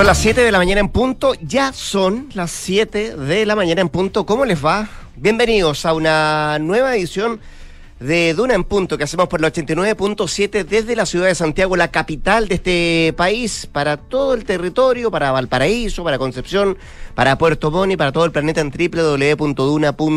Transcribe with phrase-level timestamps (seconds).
[0.00, 3.82] Son las 7 de la mañana en punto, ya son las 7 de la mañana
[3.82, 4.24] en punto.
[4.24, 4.88] ¿Cómo les va?
[5.14, 7.38] Bienvenidos a una nueva edición
[7.98, 11.90] de Duna en Punto que hacemos por la 89.7 desde la ciudad de Santiago, la
[11.90, 16.78] capital de este país, para todo el territorio, para Valparaíso, para Concepción,
[17.14, 20.14] para Puerto Montt y para todo el planeta en www.duna.cl.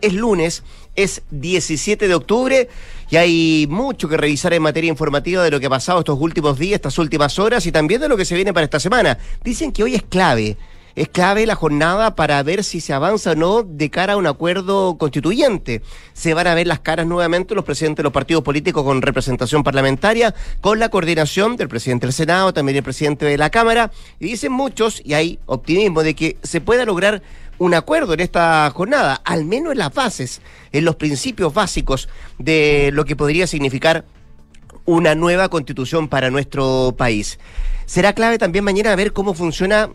[0.00, 0.62] Es lunes,
[0.96, 2.70] es 17 de octubre
[3.10, 6.58] y hay mucho que revisar en materia informativa de lo que ha pasado estos últimos
[6.58, 9.18] días, estas últimas horas y también de lo que se viene para esta semana.
[9.42, 10.56] Dicen que hoy es clave
[10.96, 14.26] es clave la jornada para ver si se avanza o no de cara a un
[14.26, 15.82] acuerdo constituyente.
[16.12, 19.64] Se van a ver las caras nuevamente los presidentes de los partidos políticos con representación
[19.64, 23.90] parlamentaria, con la coordinación del presidente del Senado, también el presidente de la Cámara,
[24.20, 27.22] y dicen muchos, y hay optimismo, de que se pueda lograr
[27.58, 30.40] un acuerdo en esta jornada, al menos en las bases,
[30.72, 32.08] en los principios básicos
[32.38, 34.04] de lo que podría significar
[34.84, 37.38] una nueva constitución para nuestro país.
[37.86, 39.90] Será clave también mañana ver cómo funciona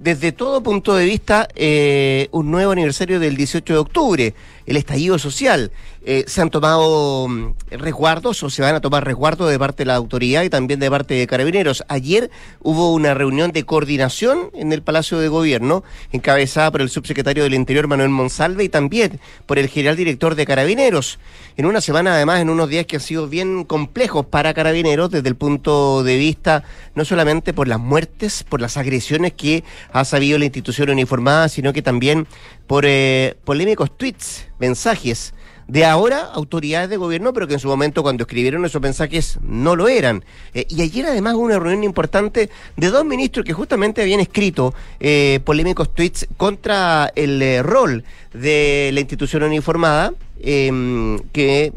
[0.00, 4.34] desde todo punto de vista eh, un nuevo aniversario del 18 de octubre,
[4.70, 5.72] el estallido social.
[6.06, 9.86] Eh, se han tomado mm, resguardos o se van a tomar resguardos de parte de
[9.86, 11.82] la autoridad y también de parte de carabineros.
[11.88, 15.82] Ayer hubo una reunión de coordinación en el Palacio de Gobierno,
[16.12, 20.46] encabezada por el subsecretario del Interior Manuel Monsalve y también por el general director de
[20.46, 21.18] carabineros.
[21.56, 25.28] En una semana, además, en unos días que han sido bien complejos para carabineros desde
[25.28, 26.62] el punto de vista
[26.94, 31.72] no solamente por las muertes, por las agresiones que ha sabido la institución uniformada, sino
[31.72, 32.28] que también
[32.70, 35.34] por eh, polémicos tweets, mensajes
[35.66, 39.74] de ahora autoridades de gobierno, pero que en su momento cuando escribieron esos mensajes no
[39.74, 40.24] lo eran.
[40.54, 44.72] Eh, y ayer además hubo una reunión importante de dos ministros que justamente habían escrito
[45.00, 50.12] eh, polémicos tweets contra el eh, rol de la institución uniformada.
[50.42, 51.70] Em, que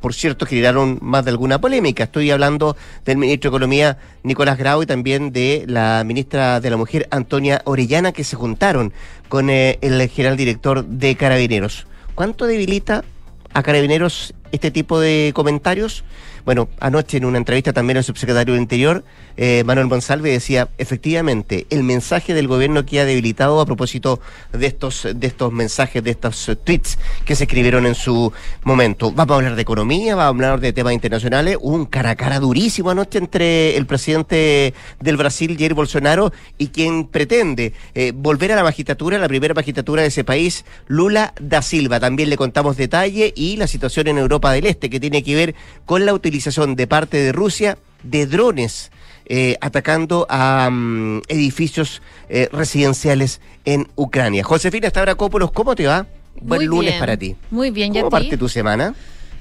[0.00, 2.04] por cierto generaron más de alguna polémica.
[2.04, 6.78] Estoy hablando del ministro de Economía Nicolás Grau y también de la ministra de la
[6.78, 8.94] Mujer Antonia Orellana que se juntaron
[9.28, 11.86] con el general director de Carabineros.
[12.14, 13.04] ¿Cuánto debilita
[13.52, 16.04] a Carabineros este tipo de comentarios.
[16.44, 19.04] Bueno, anoche en una entrevista también el subsecretario del Interior,
[19.36, 24.20] eh, Manuel Monsalve, decía, efectivamente, el mensaje del gobierno queda debilitado a propósito
[24.52, 28.32] de estos, de estos mensajes, de estos tweets que se escribieron en su
[28.64, 29.12] momento.
[29.12, 31.58] Vamos a hablar de economía, vamos a hablar de temas internacionales.
[31.60, 36.68] Hubo un cara a cara durísimo anoche entre el presidente del Brasil, Jair Bolsonaro, y
[36.68, 41.60] quien pretende eh, volver a la magistratura, la primera magistratura de ese país, Lula da
[41.60, 42.00] Silva.
[42.00, 45.34] También le contamos detalle y la situación en Europa Europa del Este, que tiene que
[45.34, 45.54] ver
[45.84, 48.92] con la utilización de parte de Rusia de drones
[49.26, 54.44] eh, atacando a mm, edificios eh, residenciales en Ucrania.
[54.44, 56.06] Josefina Stavrakopoulos, ¿cómo te va?
[56.40, 57.34] Buen lunes para ti.
[57.50, 58.94] Muy bien, ¿Cómo parte tu semana?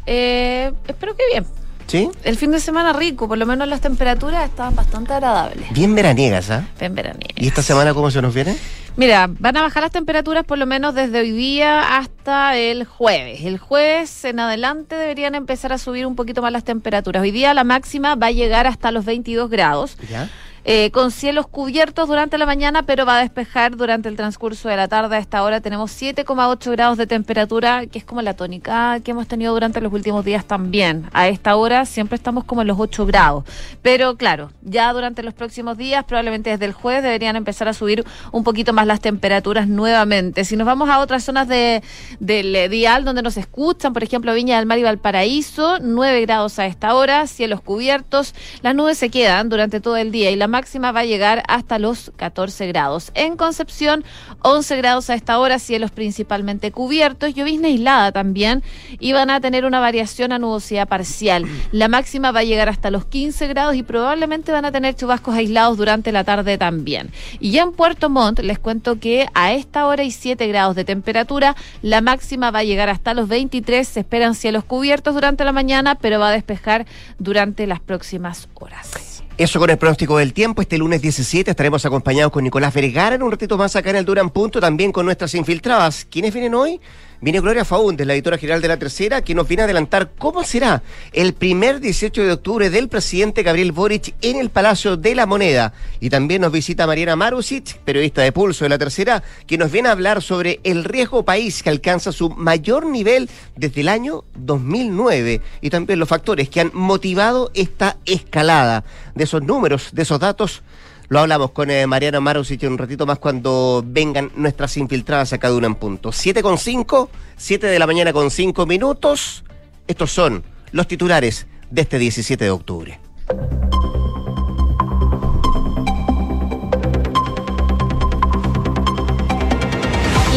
[0.08, 1.46] Eh, espero que bien.
[1.88, 2.10] ¿Sí?
[2.24, 5.72] El fin de semana rico, por lo menos las temperaturas estaban bastante agradables.
[5.72, 6.68] Bien veraniegas, ¿ah?
[6.80, 7.38] Bien veraniegas.
[7.38, 8.58] ¿Y esta semana cómo se nos viene?
[8.98, 13.42] Mira, van a bajar las temperaturas por lo menos desde hoy día hasta el jueves.
[13.44, 17.22] El jueves en adelante deberían empezar a subir un poquito más las temperaturas.
[17.22, 19.98] Hoy día la máxima va a llegar hasta los 22 grados.
[20.10, 20.30] ¿Ya?
[20.70, 24.76] Eh, con cielos cubiertos durante la mañana, pero va a despejar durante el transcurso de
[24.76, 25.16] la tarde.
[25.16, 29.30] A esta hora tenemos 7,8 grados de temperatura, que es como la tónica que hemos
[29.30, 31.10] tenido durante los últimos días también.
[31.14, 33.46] A esta hora siempre estamos como en los 8 grados.
[33.82, 38.04] Pero claro, ya durante los próximos días, probablemente desde el jueves, deberían empezar a subir
[38.34, 40.44] un poquito más las temperaturas nuevamente.
[40.44, 41.82] Si nos vamos a otras zonas de,
[42.20, 46.66] del dial donde nos escuchan, por ejemplo, Viña del Mar y Valparaíso, 9 grados a
[46.66, 48.36] esta hora, cielos cubiertos.
[48.64, 51.78] Las nubes se quedan durante todo el día y la máxima va a llegar hasta
[51.78, 53.12] los 14 grados.
[53.14, 54.04] En Concepción,
[54.42, 58.64] 11 grados a esta hora, cielos principalmente cubiertos, llovizna aislada también
[59.00, 61.46] y van a tener una variación a nubosidad parcial.
[61.72, 65.36] La máxima va a llegar hasta los 15 grados y probablemente van a tener chubascos
[65.36, 67.12] aislados durante la tarde también.
[67.40, 71.56] Y en Puerto Montt les cuento que a esta hora hay 7 grados de temperatura,
[71.84, 75.94] la máxima va a llegar hasta los 23, se esperan cielos cubiertos durante la mañana,
[75.94, 76.88] pero va a despejar
[77.20, 79.07] durante las próximas horas.
[79.38, 80.64] Eso con el pronóstico del tiempo.
[80.64, 84.06] Este lunes 17 estaremos acompañados con Nicolás Vergara en un ratito más acá en el
[84.06, 86.08] Duran Punto, también con nuestras infiltradas.
[86.10, 86.82] ¿Quiénes vienen hoy?
[87.20, 90.44] Viene Gloria Faúndez, la editora general de La Tercera, que nos viene a adelantar cómo
[90.44, 90.84] será
[91.14, 95.74] el primer 18 de octubre del presidente Gabriel Boric en el Palacio de la Moneda.
[96.00, 99.90] Y también nos visita Mariana Marusic, periodista de Pulso de La Tercera, que nos viene
[99.90, 105.42] a hablar sobre el riesgo país que alcanza su mayor nivel desde el año 2009
[105.62, 108.84] y también los factores que han motivado esta escalada
[109.16, 110.62] de esos números, de esos datos
[111.10, 115.56] lo hablamos con eh, Mariano Marusic un ratito más cuando vengan nuestras infiltradas a cada
[115.56, 116.12] una en punto.
[116.12, 119.44] 7 con 5, 7 de la mañana con 5 minutos.
[119.88, 123.00] Estos son los titulares de este 17 de octubre.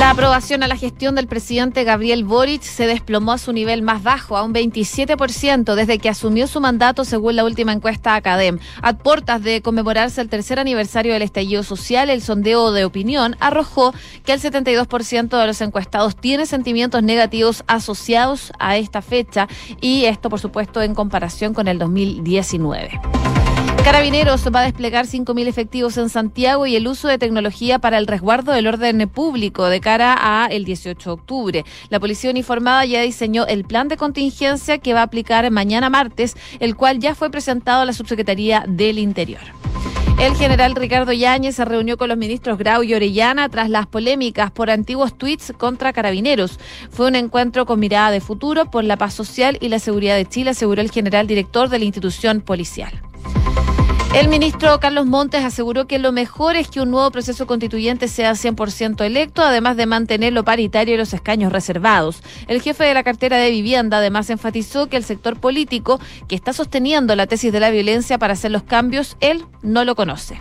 [0.01, 4.03] La aprobación a la gestión del presidente Gabriel Boric se desplomó a su nivel más
[4.03, 8.61] bajo, a un 27%, desde que asumió su mandato según la última encuesta Academ.
[8.81, 13.93] A puertas de conmemorarse el tercer aniversario del estallido social, el sondeo de opinión arrojó
[14.25, 19.49] que el 72% de los encuestados tiene sentimientos negativos asociados a esta fecha
[19.83, 22.99] y esto, por supuesto, en comparación con el 2019.
[23.85, 28.07] Carabineros va a desplegar 5.000 efectivos en Santiago y el uso de tecnología para el
[28.07, 31.65] resguardo del orden público de cara a el 18 de octubre.
[31.89, 36.37] La policía uniformada ya diseñó el plan de contingencia que va a aplicar mañana martes,
[36.61, 39.41] el cual ya fue presentado a la Subsecretaría del Interior.
[40.19, 44.51] El general Ricardo Yáñez se reunió con los ministros Grau y Orellana tras las polémicas
[44.51, 46.61] por antiguos tweets contra carabineros.
[46.91, 50.27] Fue un encuentro con mirada de futuro por la paz social y la seguridad de
[50.27, 52.93] Chile, aseguró el general director de la institución policial.
[54.13, 58.33] El ministro Carlos Montes aseguró que lo mejor es que un nuevo proceso constituyente sea
[58.33, 62.21] 100% electo, además de mantener lo paritario y los escaños reservados.
[62.49, 66.53] El jefe de la cartera de vivienda además enfatizó que el sector político que está
[66.53, 70.41] sosteniendo la tesis de la violencia para hacer los cambios, él no lo conoce.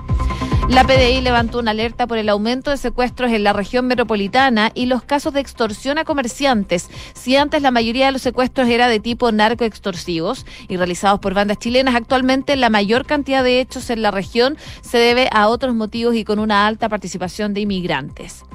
[0.70, 4.86] La PDI levantó una alerta por el aumento de secuestros en la región metropolitana y
[4.86, 6.92] los casos de extorsión a comerciantes.
[7.16, 11.58] Si antes la mayoría de los secuestros era de tipo narcoextorsivos y realizados por bandas
[11.58, 16.14] chilenas, actualmente la mayor cantidad de hechos en la región se debe a otros motivos
[16.16, 18.46] y con una alta participación de inmigrantes.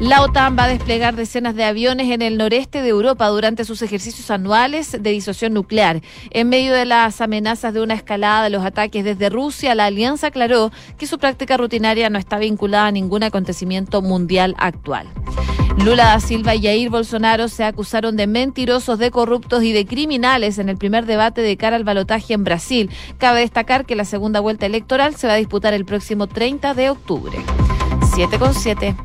[0.00, 3.82] La OTAN va a desplegar decenas de aviones en el noreste de Europa durante sus
[3.82, 6.02] ejercicios anuales de disuasión nuclear.
[6.30, 10.28] En medio de las amenazas de una escalada de los ataques desde Rusia, la alianza
[10.28, 15.08] aclaró que su práctica rutinaria no está vinculada a ningún acontecimiento mundial actual.
[15.84, 20.58] Lula da Silva y Jair Bolsonaro se acusaron de mentirosos, de corruptos y de criminales
[20.58, 22.90] en el primer debate de cara al balotaje en Brasil.
[23.18, 26.90] Cabe destacar que la segunda vuelta electoral se va a disputar el próximo 30 de
[26.90, 27.38] octubre.
[28.14, 28.96] 7 con 7.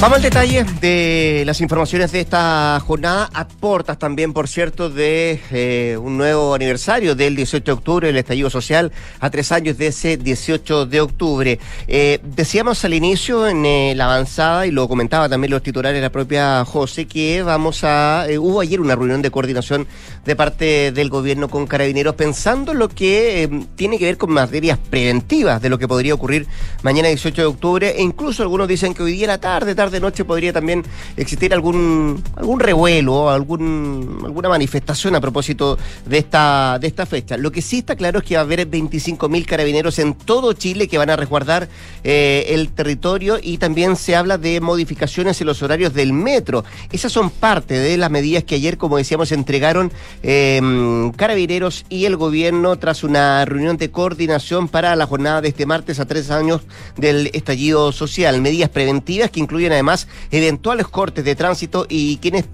[0.00, 3.28] Vamos al detalle de las informaciones de esta jornada.
[3.34, 8.48] Aportas también, por cierto, de eh, un nuevo aniversario del 18 de octubre, el estallido
[8.48, 11.58] social, a tres años de ese 18 de octubre.
[11.86, 16.08] Eh, decíamos al inicio en eh, la avanzada, y lo comentaba también los titulares la
[16.08, 18.24] propia José, que vamos a.
[18.38, 19.86] hubo ayer una reunión de coordinación
[20.24, 24.78] de parte del gobierno con carabineros, pensando en lo que tiene que ver con materias
[24.78, 26.46] preventivas de lo que podría ocurrir
[26.82, 30.00] mañana 18 de octubre, e incluso algunos dicen que hoy día la tarde, tarde de
[30.00, 30.84] noche podría también
[31.16, 37.36] existir algún algún revuelo, algún, alguna manifestación a propósito de esta, de esta fecha.
[37.36, 40.88] Lo que sí está claro es que va a haber 25.000 carabineros en todo Chile
[40.88, 41.68] que van a resguardar
[42.04, 46.64] eh, el territorio y también se habla de modificaciones en los horarios del metro.
[46.90, 49.92] Esas son parte de las medidas que ayer, como decíamos, entregaron
[50.22, 55.66] em, carabineros y el gobierno tras una reunión de coordinación para la jornada de este
[55.66, 56.62] martes a tres años
[56.96, 58.40] del estallido social.
[58.40, 62.46] Medidas preventivas que incluyen además eventuales cortes de tránsito y quienes,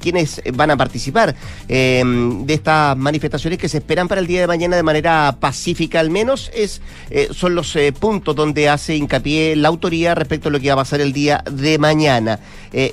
[0.00, 1.36] quienes van a participar
[1.68, 2.02] eh,
[2.44, 6.10] de estas manifestaciones que se esperan para el día de mañana de manera pacífica al
[6.10, 6.80] menos es
[7.10, 10.74] eh, son los eh, puntos donde hace hincapié la autoría respecto a lo que va
[10.74, 12.40] a pasar el día de mañana.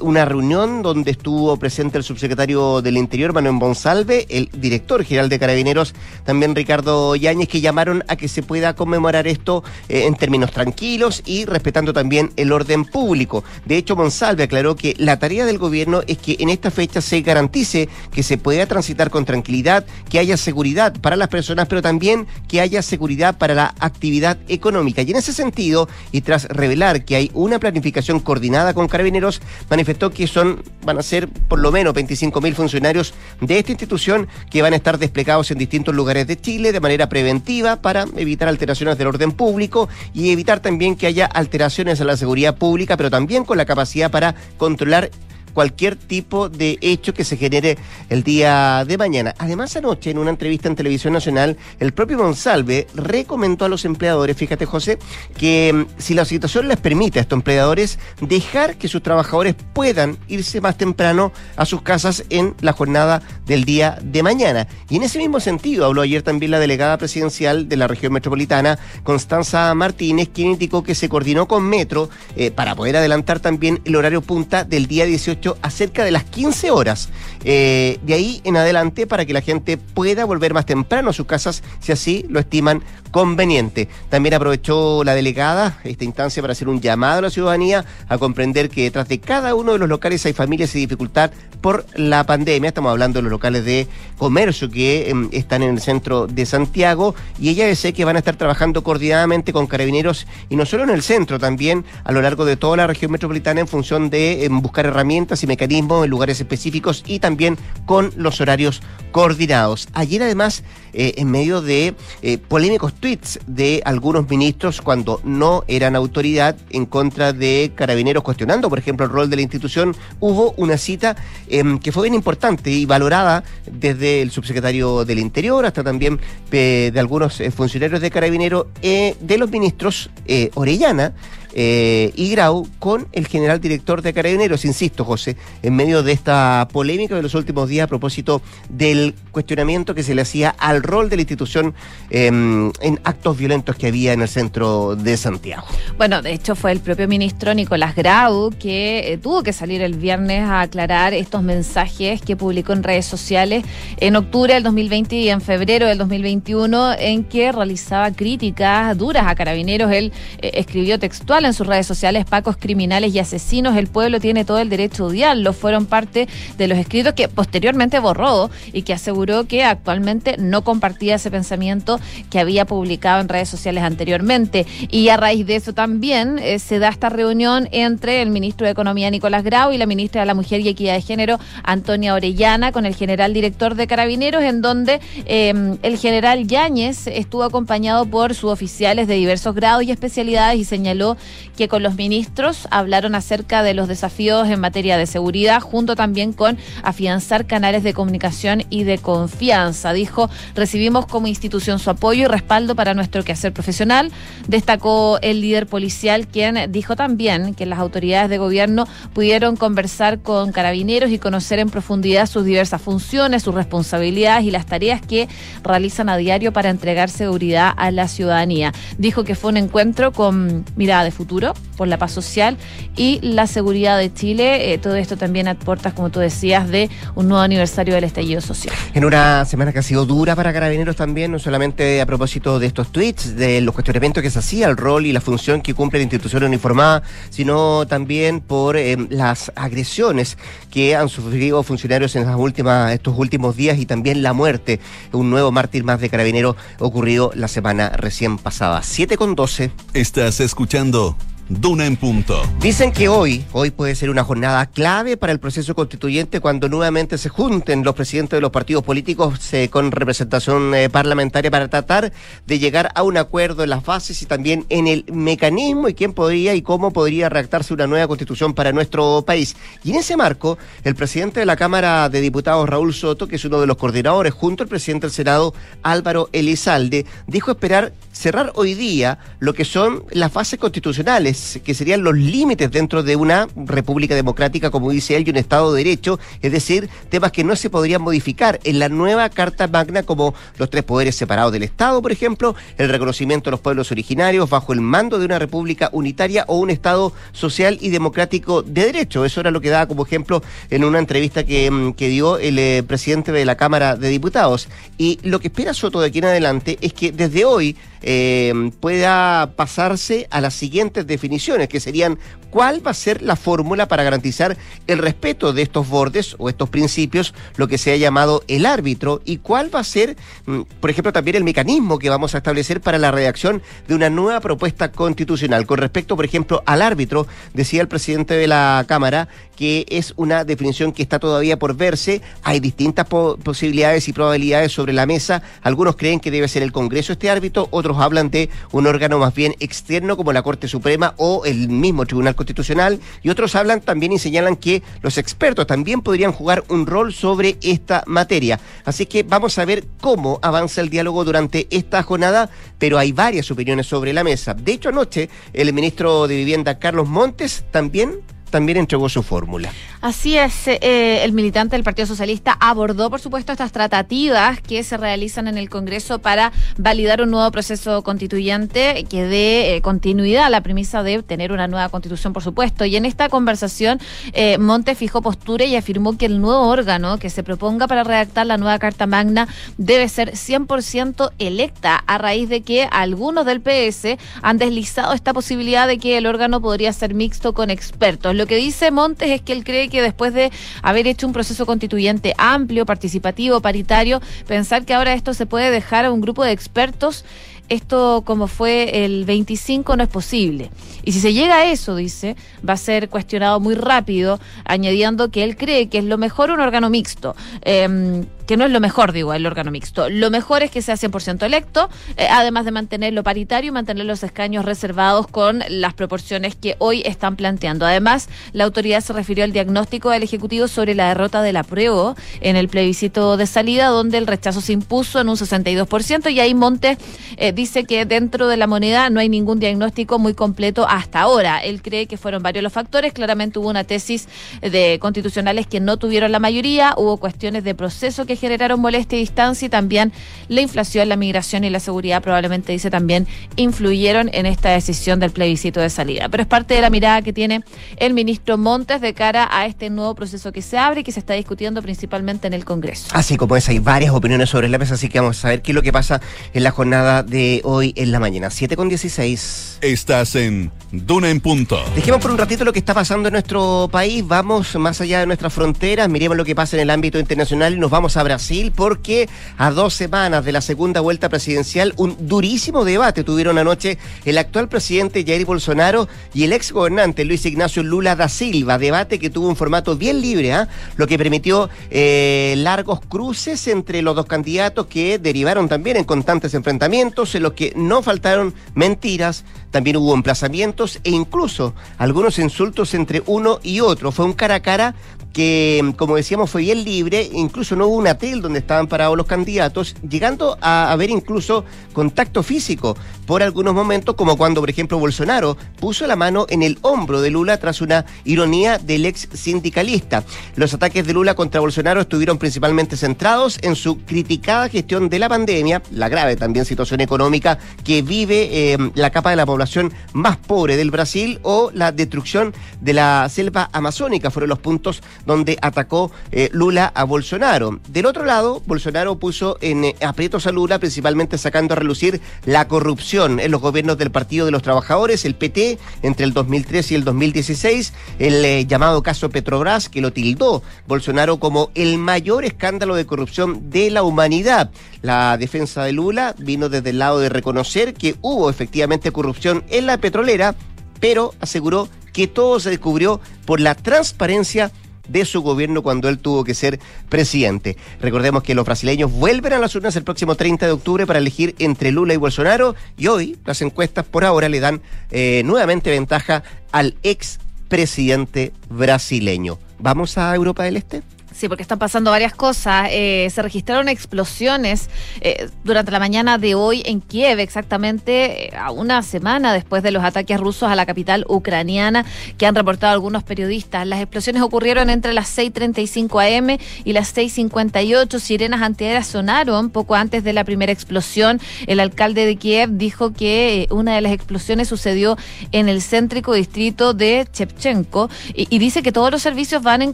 [0.01, 5.37] una reunión donde estuvo presente el subsecretario del Interior, Manuel Bonsalve, el director general de
[5.37, 5.93] Carabineros,
[6.25, 11.45] también Ricardo Yáñez, que llamaron a que se pueda conmemorar esto en términos tranquilos y
[11.45, 13.43] respetando también el orden público.
[13.65, 17.21] De hecho, Monsalve aclaró que la tarea del gobierno es que en esta fecha se
[17.21, 22.27] garantice que se pueda transitar con tranquilidad, que haya seguridad para las personas, pero también
[22.47, 25.01] que haya seguridad para la actividad económica.
[25.01, 30.11] Y en ese sentido, y tras revelar que hay una planificación coordinada con carabineros, manifestó
[30.11, 34.61] que son, van a ser por lo menos 25 mil funcionarios de esta institución que
[34.61, 38.97] van a estar desplegados en distintos lugares de Chile de manera preventiva para evitar alteraciones
[38.97, 43.36] del orden público y evitar también que haya alteraciones a la seguridad pública, pero también
[43.45, 45.09] con la capacidad para controlar
[45.57, 49.33] cualquier tipo de hecho que se genere el día de mañana.
[49.39, 54.37] Además, anoche, en una entrevista en Televisión Nacional, el propio Monsalve recomendó a los empleadores,
[54.37, 54.99] fíjate José,
[55.35, 60.19] que mm, si la situación les permite a estos empleadores dejar que sus trabajadores puedan
[60.27, 64.67] irse más temprano a sus casas en la jornada del día de mañana.
[64.91, 68.77] Y en ese mismo sentido habló ayer también la delegada presidencial de la región metropolitana,
[69.03, 73.95] Constanza Martínez, quien indicó que se coordinó con Metro eh, para poder adelantar también el
[73.95, 77.09] horario punta del día 18 derecho a cerca de las 15 horas.
[77.43, 81.25] Eh, de ahí en adelante para que la gente pueda volver más temprano a sus
[81.25, 83.87] casas si así lo estiman conveniente.
[84.09, 88.69] También aprovechó la delegada esta instancia para hacer un llamado a la ciudadanía a comprender
[88.69, 92.69] que detrás de cada uno de los locales hay familias y dificultad por la pandemia.
[92.69, 93.87] Estamos hablando de los locales de
[94.17, 98.19] comercio que em, están en el centro de Santiago y ella dice que van a
[98.19, 102.45] estar trabajando coordinadamente con carabineros y no solo en el centro, también a lo largo
[102.45, 106.39] de toda la región metropolitana en función de em, buscar herramientas y mecanismos en lugares
[106.39, 108.81] específicos y también con los horarios
[109.11, 109.87] coordinados.
[109.93, 115.95] Ayer además, eh, en medio de eh, polémicos tweets de algunos ministros cuando no eran
[115.95, 120.77] autoridad en contra de carabineros cuestionando, por ejemplo, el rol de la institución, hubo una
[120.77, 121.15] cita
[121.47, 126.19] em, que fue bien importante y valorada desde el subsecretario del Interior hasta también
[126.51, 130.09] eh, de algunos funcionarios de carabineros de los ministros
[130.53, 131.13] Orellana
[131.59, 136.67] eh, y Grau con el general director de Carabineros, insisto, José, en medio de esta
[136.71, 141.09] polémica de los últimos días a propósito del cuestionamiento que se le hacía al rol
[141.09, 141.73] de la institución
[142.11, 145.65] em, en actos violentos que había en el centro de Santiago.
[145.97, 149.95] Bueno, de hecho fue el propio ministro Nicolás Grau que eh, tuvo que salir el
[149.95, 153.65] viernes a aclarar estos mensajes que publicó en redes sociales
[153.97, 159.33] en octubre del 2020 y en febrero del 2021 en que realizaba críticas duras a
[159.33, 159.91] carabineros.
[159.91, 164.45] Él eh, escribió textual en sus redes sociales, Pacos criminales y asesinos, el pueblo tiene
[164.45, 165.53] todo el derecho a odiarlo.
[165.53, 166.27] Fueron parte
[166.57, 171.99] de los escritos que posteriormente borró y que aseguró que actualmente no compartía ese pensamiento
[172.29, 174.65] que había publicado en redes sociales anteriormente.
[174.89, 178.71] Y a raíz de eso también eh, se da esta reunión entre el ministro de
[178.71, 182.71] Economía Nicolás Grau y la ministra de la Mujer y Equidad de Género Antonia Orellana
[182.71, 188.35] con el general director de Carabineros, en donde em, el general Yáñez estuvo acompañado por
[188.35, 191.17] suboficiales de diversos grados y especialidades y señaló
[191.55, 196.33] que con los ministros hablaron acerca de los desafíos en materia de seguridad, junto también
[196.33, 199.93] con afianzar canales de comunicación y de confianza.
[199.93, 204.11] Dijo, recibimos como institución su apoyo y respaldo para nuestro quehacer profesional.
[204.47, 210.51] Destacó el líder policial, quien dijo también que las autoridades de gobierno pudieron conversar con
[210.51, 215.27] carabineros y conocer en profundidad sus diversas funciones, sus responsabilidades y las tareas que
[215.63, 218.73] realizan a diario para entregar seguridad a la ciudadanía.
[218.97, 222.57] Dijo que fue un encuentro con mirada de futuro por la paz social
[222.95, 224.73] y la seguridad de Chile.
[224.73, 228.41] Eh, todo esto también a puertas, como tú decías, de un nuevo aniversario del estallido
[228.41, 228.73] social.
[228.93, 232.67] En una semana que ha sido dura para carabineros también, no solamente a propósito de
[232.67, 235.99] estos tweets, de los cuestionamientos que se hacía, el rol y la función que cumple
[235.99, 240.37] la institución uniformada, sino también por eh, las agresiones
[240.71, 244.79] que han sufrido funcionarios en las últimas, estos últimos días y también la muerte,
[245.11, 248.81] un nuevo mártir más de carabineros ocurrido la semana recién pasada.
[248.83, 249.71] 7 con 12.
[249.93, 251.16] Estás escuchando
[251.49, 252.41] Duna en punto.
[252.59, 257.17] Dicen que hoy, hoy puede ser una jornada clave para el proceso constituyente cuando nuevamente
[257.17, 259.39] se junten los presidentes de los partidos políticos
[259.69, 262.11] con representación eh, parlamentaria para tratar
[262.45, 266.13] de llegar a un acuerdo en las bases y también en el mecanismo y quién
[266.13, 269.55] podría y cómo podría redactarse una nueva constitución para nuestro país.
[269.83, 273.45] Y en ese marco, el presidente de la Cámara de Diputados, Raúl Soto, que es
[273.45, 278.73] uno de los coordinadores, junto al presidente del Senado, Álvaro Elizalde, dijo esperar cerrar hoy
[278.73, 284.15] día lo que son las bases constitucionales, que serían los límites dentro de una república
[284.15, 287.69] democrática, como dice él, y un Estado de Derecho, es decir, temas que no se
[287.69, 292.11] podrían modificar en la nueva Carta Magna, como los tres poderes separados del Estado, por
[292.11, 296.57] ejemplo, el reconocimiento de los pueblos originarios bajo el mando de una república unitaria o
[296.57, 299.25] un Estado social y democrático de derecho.
[299.25, 302.83] Eso era lo que daba como ejemplo en una entrevista que, mm, dio el eh,
[302.87, 304.69] presidente de la Cámara de Diputados.
[304.97, 307.75] Y lo que espera Soto de aquí en adelante es que desde hoy
[308.09, 312.17] eh, pueda pasarse a las siguientes definiciones, que serían
[312.49, 314.55] cuál va a ser la fórmula para garantizar
[314.87, 319.21] el respeto de estos bordes o estos principios, lo que se ha llamado el árbitro,
[319.25, 322.79] y cuál va a ser, mm, por ejemplo, también el mecanismo que vamos a establecer
[322.79, 325.65] para la redacción de una nueva propuesta constitucional.
[325.65, 330.45] Con respecto, por ejemplo, al árbitro, decía el presidente de la Cámara que es una
[330.45, 332.21] definición que está todavía por verse.
[332.43, 335.41] Hay distintas posibilidades y probabilidades sobre la mesa.
[335.63, 339.33] Algunos creen que debe ser el Congreso este árbitro, otros hablan de un órgano más
[339.33, 344.11] bien externo como la Corte Suprema o el mismo Tribunal Constitucional y otros hablan también
[344.11, 348.59] y señalan que los expertos también podrían jugar un rol sobre esta materia.
[348.85, 353.49] Así que vamos a ver cómo avanza el diálogo durante esta jornada, pero hay varias
[353.51, 354.53] opiniones sobre la mesa.
[354.53, 359.71] De hecho, anoche el ministro de Vivienda, Carlos Montes, también también entregó su fórmula.
[360.01, 364.95] Así es, eh, el militante del Partido Socialista abordó, por supuesto, estas tratativas que se
[364.95, 370.49] realizan en el Congreso para validar un nuevo proceso constituyente que dé eh, continuidad a
[370.49, 372.85] la premisa de tener una nueva constitución, por supuesto.
[372.85, 373.99] Y en esta conversación,
[374.33, 378.45] eh, Monte fijó postura y afirmó que el nuevo órgano que se proponga para redactar
[378.45, 384.17] la nueva Carta Magna debe ser 100% electa, a raíz de que algunos del PS
[384.41, 388.36] han deslizado esta posibilidad de que el órgano podría ser mixto con expertos.
[388.37, 390.51] Lo que dice Montes es que él cree que después de
[390.83, 396.05] haber hecho un proceso constituyente amplio, participativo, paritario, pensar que ahora esto se puede dejar
[396.05, 397.25] a un grupo de expertos
[397.69, 400.71] esto como fue el 25 no es posible.
[401.03, 405.43] Y si se llega a eso, dice, va a ser cuestionado muy rápido, añadiendo que
[405.43, 407.35] él cree que es lo mejor un órgano mixto.
[407.63, 410.09] Eh, que no es lo mejor, digo, el órgano mixto.
[410.09, 414.23] Lo mejor es que sea 100% electo, eh, además de mantenerlo paritario y mantener los
[414.23, 417.85] escaños reservados con las proporciones que hoy están planteando.
[417.85, 422.55] Además, la autoridad se refirió al diagnóstico del Ejecutivo sobre la derrota del apruebo en
[422.55, 426.97] el plebiscito de salida, donde el rechazo se impuso en un 62%, y ahí Montes
[427.35, 431.59] eh, dice que dentro de la moneda no hay ningún diagnóstico muy completo hasta ahora.
[431.59, 434.29] Él cree que fueron varios los factores, claramente hubo una tesis
[434.61, 439.21] de constitucionales que no tuvieron la mayoría, hubo cuestiones de proceso que generaron molestia y
[439.21, 440.13] distancia y también
[440.47, 445.31] la inflación, la migración y la seguridad probablemente dice también influyeron en esta decisión del
[445.31, 446.29] plebiscito de salida.
[446.29, 447.63] Pero es parte de la mirada que tiene
[447.97, 451.19] el ministro Montes de cara a este nuevo proceso que se abre y que se
[451.19, 453.07] está discutiendo principalmente en el Congreso.
[453.11, 455.71] Así como es, hay varias opiniones sobre la mesa, así que vamos a ver qué
[455.71, 456.21] es lo que pasa
[456.53, 458.49] en la jornada de hoy en la mañana.
[458.49, 459.79] 7 con 16.
[459.81, 461.79] Estás en Duna en Punto.
[461.95, 465.25] Dejemos por un ratito lo que está pasando en nuestro país, vamos más allá de
[465.25, 468.73] nuestras fronteras, miremos lo que pasa en el ámbito internacional y nos vamos a Brasil
[468.75, 474.37] porque a dos semanas de la segunda vuelta presidencial un durísimo debate tuvieron anoche el
[474.37, 479.29] actual presidente Jair Bolsonaro y el ex gobernante Luis Ignacio Lula da Silva, debate que
[479.29, 480.67] tuvo un formato bien libre, ¿ah?
[480.97, 486.53] lo que permitió eh, largos cruces entre los dos candidatos que derivaron también en constantes
[486.53, 493.23] enfrentamientos, en los que no faltaron mentiras, también hubo emplazamientos e incluso algunos insultos entre
[493.25, 494.11] uno y otro.
[494.11, 494.95] Fue un cara a cara
[495.37, 499.27] que, como decíamos, fue bien libre, incluso no hubo un atel donde estaban parados los
[499.27, 502.97] candidatos, llegando a haber incluso contacto físico
[503.27, 507.29] por algunos momentos, como cuando, por ejemplo, Bolsonaro puso la mano en el hombro de
[507.29, 510.23] Lula tras una ironía del ex sindicalista.
[510.55, 515.29] Los ataques de Lula contra Bolsonaro estuvieron principalmente centrados en su criticada gestión de la
[515.29, 519.66] pandemia, la grave también situación económica que vive eh, la capa de la población
[520.13, 525.57] más pobre del Brasil o la destrucción de la selva amazónica, fueron los puntos donde
[525.61, 527.79] atacó eh, Lula a Bolsonaro.
[527.87, 532.67] Del otro lado, Bolsonaro puso en eh, aprietos a Lula, principalmente sacando a relucir la
[532.67, 536.95] corrupción en los gobiernos del Partido de los Trabajadores, el PT, entre el 2003 y
[536.95, 542.95] el 2016, el eh, llamado caso Petrobras, que lo tildó Bolsonaro como el mayor escándalo
[542.95, 544.71] de corrupción de la humanidad.
[545.01, 549.85] La defensa de Lula vino desde el lado de reconocer que hubo efectivamente corrupción en
[549.85, 550.55] la petrolera,
[550.99, 554.71] pero aseguró que todo se descubrió por la transparencia
[555.07, 556.79] de su gobierno cuando él tuvo que ser
[557.09, 557.77] presidente.
[558.01, 561.55] Recordemos que los brasileños vuelven a las urnas el próximo 30 de octubre para elegir
[561.59, 564.81] entre Lula y Bolsonaro y hoy las encuestas por ahora le dan
[565.11, 569.59] eh, nuevamente ventaja al ex presidente brasileño.
[569.79, 571.03] ¿Vamos a Europa del Este?
[571.37, 572.87] Sí, porque están pasando varias cosas.
[572.89, 574.89] Eh, se registraron explosiones
[575.21, 579.91] eh, durante la mañana de hoy en Kiev, exactamente eh, a una semana después de
[579.91, 582.05] los ataques rusos a la capital ucraniana
[582.39, 583.85] que han reportado algunos periodistas.
[583.85, 588.19] Las explosiones ocurrieron entre las 6.35 am y las 6.58.
[588.19, 591.39] Sirenas antiaéreas sonaron poco antes de la primera explosión.
[591.67, 595.19] El alcalde de Kiev dijo que una de las explosiones sucedió
[595.51, 599.93] en el céntrico distrito de Chepchenko y dice que todos los servicios van en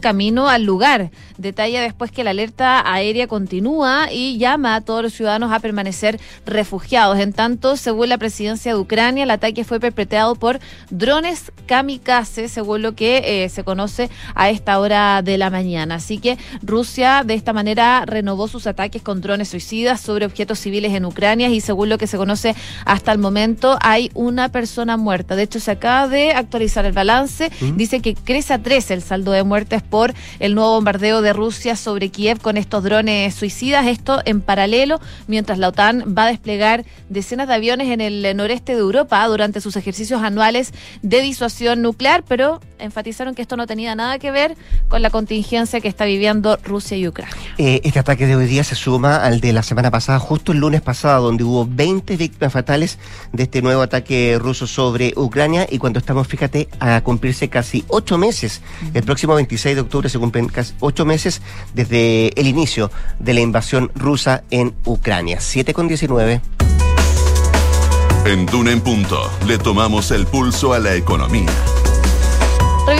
[0.00, 1.10] camino al lugar.
[1.38, 6.20] Detalla después que la alerta aérea continúa y llama a todos los ciudadanos a permanecer
[6.46, 7.18] refugiados.
[7.18, 12.82] En tanto, según la presidencia de Ucrania, el ataque fue perpetrado por drones kamikaze, según
[12.82, 15.96] lo que eh, se conoce a esta hora de la mañana.
[15.96, 20.92] Así que Rusia de esta manera renovó sus ataques con drones suicidas sobre objetos civiles
[20.94, 25.36] en Ucrania y según lo que se conoce hasta el momento hay una persona muerta.
[25.36, 27.50] De hecho, se acaba de actualizar el balance.
[27.76, 31.76] Dice que crece a tres el saldo de muertes por el nuevo bombardeo de Rusia
[31.76, 33.86] sobre Kiev con estos drones suicidas.
[33.86, 38.74] Esto en paralelo, mientras la OTAN va a desplegar decenas de aviones en el noreste
[38.74, 43.94] de Europa durante sus ejercicios anuales de disuasión nuclear, pero enfatizaron que esto no tenía
[43.94, 44.56] nada que ver
[44.88, 47.34] con la contingencia que está viviendo Rusia y Ucrania.
[47.58, 50.58] Eh, este ataque de hoy día se suma al de la semana pasada, justo el
[50.58, 52.98] lunes pasado, donde hubo 20 víctimas fatales
[53.32, 58.18] de este nuevo ataque ruso sobre Ucrania y cuando estamos, fíjate, a cumplirse casi ocho
[58.18, 58.60] meses.
[58.92, 61.13] El próximo 26 de octubre se cumplen casi ocho meses
[61.74, 65.40] desde el inicio de la invasión rusa en Ucrania.
[65.40, 66.40] 7 con 19.
[68.26, 71.52] En Duna en Punto le tomamos el pulso a la economía.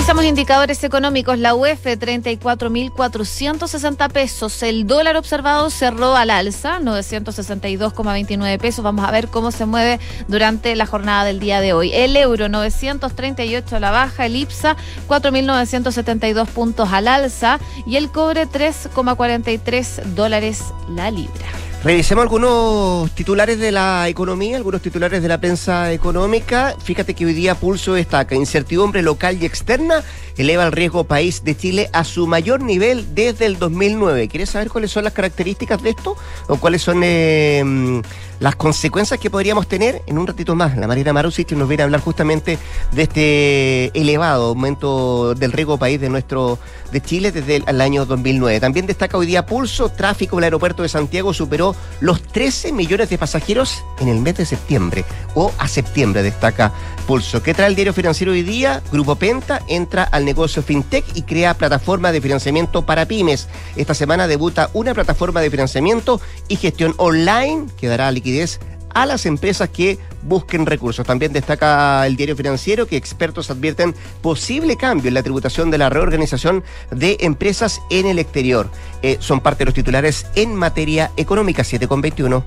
[0.04, 1.38] Revisamos indicadores económicos.
[1.38, 4.62] La UEF 34.460 pesos.
[4.62, 8.84] El dólar observado cerró al alza, 962,29 pesos.
[8.84, 11.90] Vamos a ver cómo se mueve durante la jornada del día de hoy.
[11.94, 14.76] El euro 938 a la baja, el IPSA
[15.08, 21.46] 4.972 puntos al alza y el cobre 3,43 dólares la libra.
[21.84, 26.74] Revisemos algunos titulares de la economía, algunos titulares de la prensa económica.
[26.82, 30.02] Fíjate que hoy día Pulso destaca incertidumbre local y externa
[30.36, 34.28] eleva el riesgo país de Chile a su mayor nivel desde el 2009.
[34.28, 36.16] ¿Quieres saber cuáles son las características de esto
[36.48, 38.02] o cuáles son eh,
[38.40, 40.02] las consecuencias que podríamos tener?
[40.06, 42.58] En un ratito más, la Marina Marusic nos viene a hablar justamente
[42.92, 46.58] de este elevado aumento del riesgo país de nuestro
[46.92, 48.60] de Chile desde el, el año 2009.
[48.60, 53.10] También destaca hoy día Pulso, tráfico en el aeropuerto de Santiago superó los 13 millones
[53.10, 56.72] de pasajeros en el mes de septiembre o a septiembre, destaca
[57.06, 57.42] Pulso.
[57.42, 58.82] ¿Qué trae el diario financiero hoy día?
[58.92, 63.48] Grupo Penta entra al negocio FinTech y crea plataforma de financiamiento para pymes.
[63.76, 68.60] Esta semana debuta una plataforma de financiamiento y gestión online que dará liquidez
[68.94, 71.06] a las empresas que busquen recursos.
[71.06, 75.90] También destaca el diario financiero que expertos advierten posible cambio en la tributación de la
[75.90, 78.70] reorganización de empresas en el exterior.
[79.02, 82.44] Eh, son parte de los titulares en materia económica 7,21.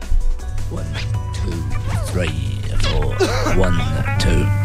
[0.72, 0.84] One,
[1.34, 1.54] two,
[2.12, 3.16] three, four.
[3.58, 3.78] One,
[4.20, 4.57] two.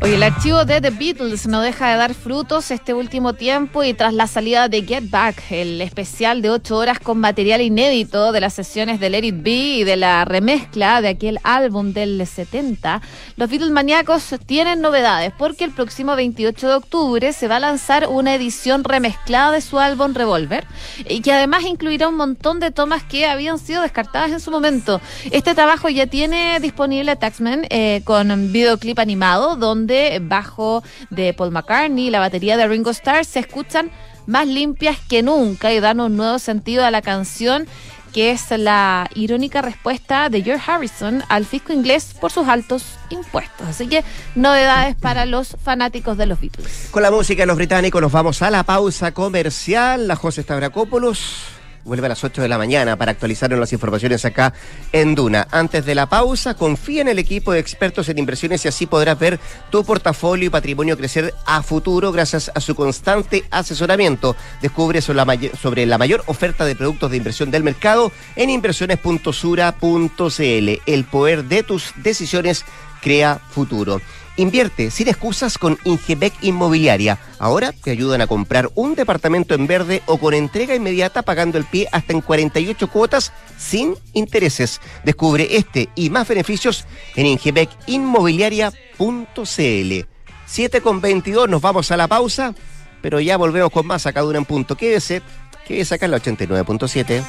[0.00, 3.94] Oye, el archivo de The Beatles no deja de dar frutos este último tiempo y
[3.94, 8.40] tras la salida de Get Back, el especial de ocho horas con material inédito de
[8.40, 13.02] las sesiones de Let It y de la remezcla de aquel álbum del 70,
[13.34, 18.06] los Beatles maníacos tienen novedades porque el próximo 28 de octubre se va a lanzar
[18.06, 20.64] una edición remezclada de su álbum Revolver
[21.08, 25.00] y que además incluirá un montón de tomas que habían sido descartadas en su momento.
[25.32, 29.87] Este trabajo ya tiene disponible Taxman eh, con videoclip animado donde
[30.20, 33.90] bajo de Paul McCartney y la batería de Ringo Starr se escuchan
[34.26, 37.66] más limpias que nunca y dan un nuevo sentido a la canción
[38.12, 43.66] que es la irónica respuesta de George Harrison al fisco inglés por sus altos impuestos.
[43.66, 46.88] Así que novedades para los fanáticos de los Beatles.
[46.90, 50.08] Con la música de los británicos nos vamos a la pausa comercial.
[50.08, 51.57] La José Stavrakopoulos
[51.88, 54.54] vuelve a las 8 de la mañana para actualizarnos las informaciones acá
[54.92, 55.48] en Duna.
[55.50, 59.18] Antes de la pausa, confía en el equipo de expertos en inversiones y así podrás
[59.18, 64.36] ver tu portafolio y patrimonio crecer a futuro gracias a su constante asesoramiento.
[64.62, 70.68] Descubre sobre la, sobre la mayor oferta de productos de inversión del mercado en inversiones.sura.cl.
[70.86, 72.64] El poder de tus decisiones
[73.00, 74.00] crea futuro.
[74.38, 77.18] Invierte sin excusas con Ingebec Inmobiliaria.
[77.40, 81.64] Ahora te ayudan a comprar un departamento en verde o con entrega inmediata pagando el
[81.64, 84.80] pie hasta en 48 cuotas sin intereses.
[85.02, 86.84] Descubre este y más beneficios
[87.16, 90.06] en ingebecinmobiliaria.cl.
[90.46, 92.54] 7 con 22, nos vamos a la pausa,
[93.02, 94.76] pero ya volvemos con más acá de en punto.
[94.76, 95.20] Quédese,
[95.66, 97.24] quédese acá en la 89.7.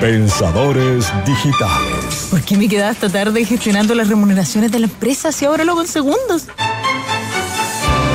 [0.00, 2.28] Pensadores digitales.
[2.30, 5.72] ¿Por qué me quedaba hasta tarde gestionando las remuneraciones de la empresa si ahora lo
[5.72, 6.46] hago en segundos?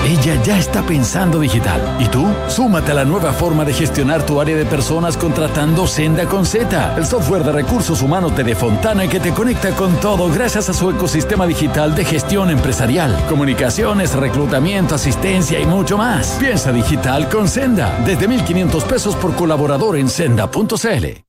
[0.10, 1.80] Ella ya está pensando digital.
[2.00, 2.26] ¿Y tú?
[2.48, 6.96] Súmate a la nueva forma de gestionar tu área de personas contratando Senda con Z,
[6.98, 10.90] el software de recursos humanos de Fontana que te conecta con todo gracias a su
[10.90, 16.38] ecosistema digital de gestión empresarial, comunicaciones, reclutamiento, asistencia y mucho más.
[16.40, 21.29] Piensa digital con Senda, desde 1.500 pesos por colaborador en senda.cl.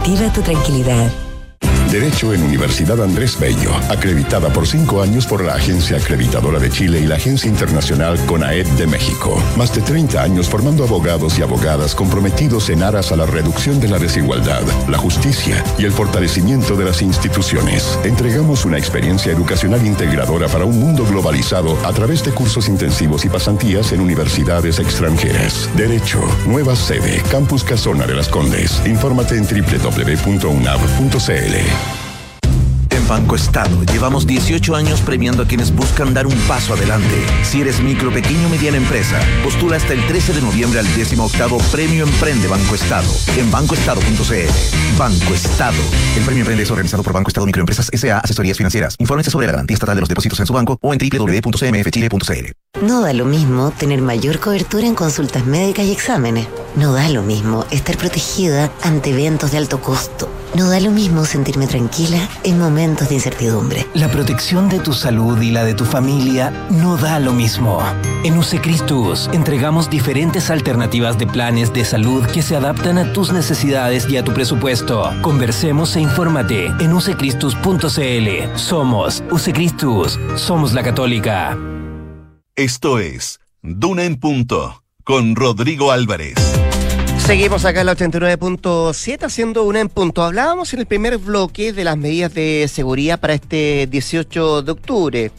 [0.33, 1.30] tu tranquilidad.
[1.91, 7.01] Derecho en Universidad Andrés Bello, acreditada por cinco años por la Agencia Acreditadora de Chile
[7.01, 9.37] y la Agencia Internacional CONAED de México.
[9.57, 13.89] Más de 30 años formando abogados y abogadas comprometidos en aras a la reducción de
[13.89, 17.99] la desigualdad, la justicia y el fortalecimiento de las instituciones.
[18.05, 23.29] Entregamos una experiencia educacional integradora para un mundo globalizado a través de cursos intensivos y
[23.29, 25.69] pasantías en universidades extranjeras.
[25.75, 28.81] Derecho, nueva sede, Campus Casona de las Condes.
[28.85, 30.61] Infórmate en www.unav.cl.
[33.11, 37.17] Banco Estado llevamos 18 años premiando a quienes buscan dar un paso adelante.
[37.43, 41.57] Si eres micro, pequeño o mediana empresa, postula hasta el 13 de noviembre al 18
[41.73, 44.97] Premio Emprende Banco Estado en bancoestado.cl.
[44.97, 45.75] Banco Estado.
[46.15, 48.19] El Premio Emprende es organizado por Banco Estado Microempresas S.A.
[48.19, 48.95] Asesorías Financieras.
[48.97, 52.60] Infórmense sobre la garantía estatal de los depósitos en su banco o en www.cmfchile.cl.
[52.79, 56.47] No da lo mismo tener mayor cobertura en consultas médicas y exámenes.
[56.75, 60.27] No da lo mismo estar protegida ante eventos de alto costo.
[60.55, 63.85] No da lo mismo sentirme tranquila en momentos de incertidumbre.
[63.93, 67.79] La protección de tu salud y la de tu familia no da lo mismo.
[68.23, 74.09] En Usecristus entregamos diferentes alternativas de planes de salud que se adaptan a tus necesidades
[74.09, 75.11] y a tu presupuesto.
[75.21, 78.57] Conversemos e infórmate en usecristus.cl.
[78.57, 80.17] Somos Usecristus.
[80.35, 81.55] Somos la católica.
[82.61, 86.35] Esto es Duna en Punto con Rodrigo Álvarez.
[87.17, 90.21] Seguimos acá en la 89.7 haciendo una en punto.
[90.21, 95.31] Hablábamos en el primer bloque de las medidas de seguridad para este 18 de octubre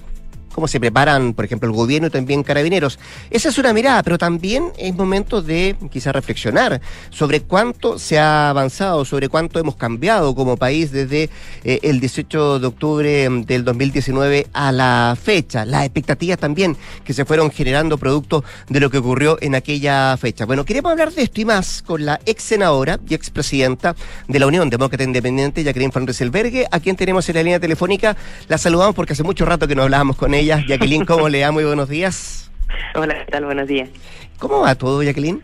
[0.53, 2.99] cómo se preparan, por ejemplo, el gobierno y también carabineros.
[3.31, 8.51] Esa es una mirada, pero también es momento de quizás reflexionar sobre cuánto se ha
[8.51, 11.31] avanzado, sobre cuánto hemos cambiado como país desde
[11.65, 17.25] eh, el 18 de octubre del 2019 a la fecha, las expectativas también que se
[17.25, 20.45] fueron generando producto de lo que ocurrió en aquella fecha.
[20.45, 23.95] Bueno, queremos hablar de esto y más con la ex senadora y expresidenta
[24.29, 28.17] de la Unión Demócrata Independiente, Jacqueline Fernández Elbergue, a quien tenemos en la línea telefónica.
[28.49, 31.53] La saludamos porque hace mucho rato que no hablábamos con ella Jacqueline, ¿cómo le da?
[31.53, 32.51] Muy buenos días.
[32.95, 33.45] Hola, ¿qué tal?
[33.45, 33.89] Buenos días.
[34.39, 35.43] ¿Cómo va todo, Jacqueline?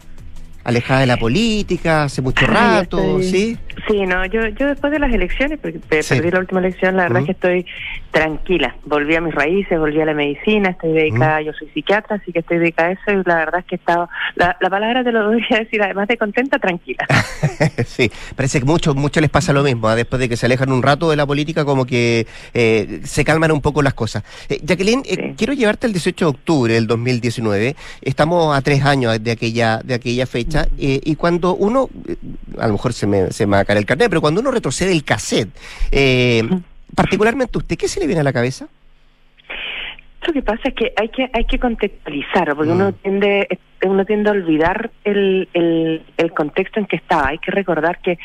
[0.69, 3.57] Alejada de la política, hace mucho rato, ¿sí?
[3.87, 7.21] Sí, no, yo, yo después de las elecciones, porque perdí la última elección, la verdad
[7.21, 7.67] es que estoy
[8.11, 8.77] tranquila.
[8.85, 12.41] Volví a mis raíces, volví a la medicina, estoy dedicada, yo soy psiquiatra, así que
[12.41, 15.11] estoy dedicada a eso y la verdad es que he estado, la, la palabra te
[15.13, 17.07] lo voy a decir, además de contenta, tranquila.
[17.87, 19.97] sí, parece que mucho, mucho les pasa lo mismo, ¿ah?
[19.97, 23.53] después de que se alejan un rato de la política, como que eh, se calman
[23.53, 24.23] un poco las cosas.
[24.51, 29.23] Eh, Jacqueline, eh, quiero llevarte el 18 de octubre del 2019, estamos a tres años
[29.23, 31.89] de aquella, de aquella fecha, y cuando uno,
[32.59, 34.51] a lo mejor se me, se me va a caer el carnet, pero cuando uno
[34.51, 35.51] retrocede el cassette,
[36.95, 38.69] particularmente usted, ¿qué se le viene a la cabeza?
[40.27, 43.49] Lo que pasa es que hay que hay que contextualizar, porque uno tiende
[43.85, 47.29] uno tiende a olvidar el, el, el, contexto en que estaba.
[47.29, 48.19] Hay que recordar que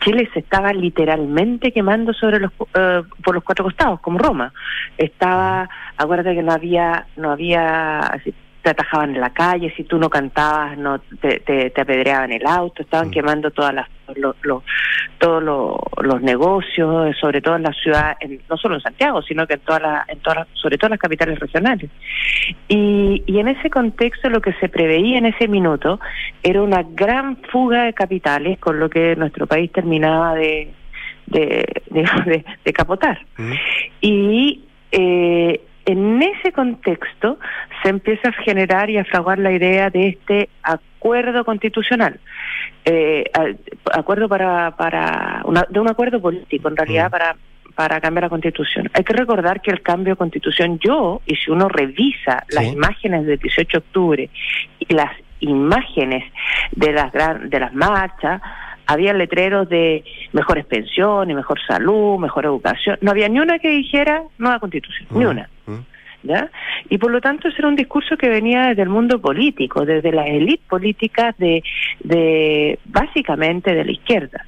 [0.00, 4.52] Chile se estaba literalmente quemando sobre los por los cuatro costados, como Roma.
[4.98, 8.20] Estaba, acuérdate que no había no había
[8.68, 12.82] te atajaban en la calle, si tú no cantabas, no te, te, apedreaban el auto,
[12.82, 13.88] estaban quemando todas las
[15.18, 15.42] todos
[16.02, 18.16] los negocios, sobre todo en la ciudad,
[18.48, 21.00] no solo en Santiago, sino que en todas las, en todas sobre todo en las
[21.00, 21.90] capitales regionales.
[22.68, 25.98] Y, y en ese contexto lo que se preveía en ese minuto
[26.42, 30.72] era una gran fuga de capitales, con lo que nuestro país terminaba de
[31.26, 33.18] de, de, de, capotar.
[34.00, 37.38] Y eh, en ese contexto
[37.82, 42.20] se empieza a generar y a fraguar la idea de este acuerdo constitucional,
[42.84, 43.24] eh,
[43.94, 47.36] acuerdo para, para de un acuerdo político, en realidad para
[47.74, 48.90] para cambiar la constitución.
[48.92, 53.24] Hay que recordar que el cambio de constitución, yo, y si uno revisa las imágenes
[53.24, 54.30] del 18 de octubre
[54.80, 56.24] y las imágenes
[56.72, 58.42] de las, de las marchas,
[58.84, 62.98] había letreros de mejores pensiones, mejor salud, mejor educación.
[63.00, 65.48] No había ni una que dijera nueva constitución, ni una.
[66.24, 66.50] ¿Ya?
[66.88, 70.10] Y por lo tanto ese era un discurso que venía desde el mundo político, desde
[70.10, 71.62] las élites políticas de,
[72.00, 74.44] de básicamente de la izquierda,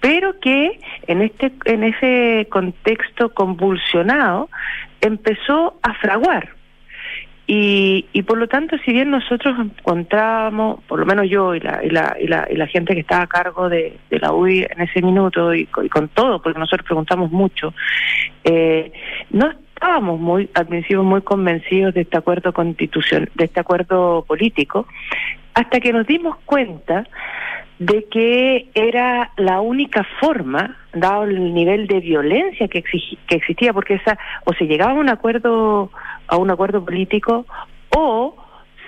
[0.00, 4.50] pero que en este en ese contexto convulsionado
[5.00, 6.56] empezó a fraguar
[7.46, 11.84] y, y por lo tanto, si bien nosotros encontrábamos, por lo menos yo y la,
[11.84, 14.66] y la, y la, y la gente que estaba a cargo de, de la UI
[14.70, 17.74] en ese minuto y, con todo, porque nosotros preguntamos mucho,
[18.44, 18.92] eh,
[19.30, 19.52] no
[19.82, 24.86] estábamos muy al principio muy convencidos de este acuerdo constitución, de este acuerdo político,
[25.54, 27.04] hasta que nos dimos cuenta
[27.80, 33.94] de que era la única forma, dado el nivel de violencia que, que existía, porque
[33.94, 35.90] esa o se llegaba a un acuerdo
[36.28, 37.44] a un acuerdo político
[37.90, 38.36] o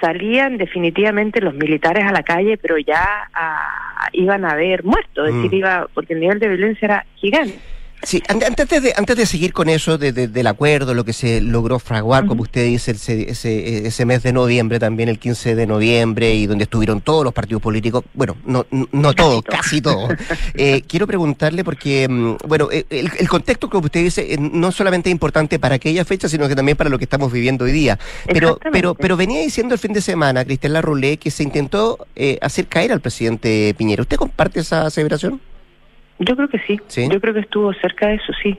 [0.01, 3.05] salían definitivamente los militares a la calle, pero ya
[3.35, 5.55] ah, iban a haber muerto, es decir, mm.
[5.57, 7.59] iba porque el nivel de violencia era gigante.
[8.03, 11.15] Sí, an- antes de, antes de seguir con eso de- de- del acuerdo, lo que
[11.15, 15.55] se logró fraguar, como usted dice, ese, ese, ese mes de noviembre, también el 15
[15.55, 20.11] de noviembre, y donde estuvieron todos los partidos políticos, bueno, no, no todos, casi todos.
[20.57, 24.71] Eh, quiero preguntarle porque, mm, bueno, eh, el, el contexto, como usted dice, eh, no
[24.71, 27.73] solamente es importante para aquella fecha, sino que también para lo que estamos viviendo hoy
[27.73, 27.99] día.
[28.27, 32.39] Pero, pero, pero venía diciendo el fin de semana, Cristian Larroulé, que se intentó eh,
[32.43, 34.03] hacer caer al presidente Piñera.
[34.03, 35.41] ¿Usted comparte esa aseveración?
[36.19, 36.81] Yo creo que sí.
[36.87, 37.09] Sí.
[37.11, 38.57] Yo creo que estuvo cerca de eso, sí.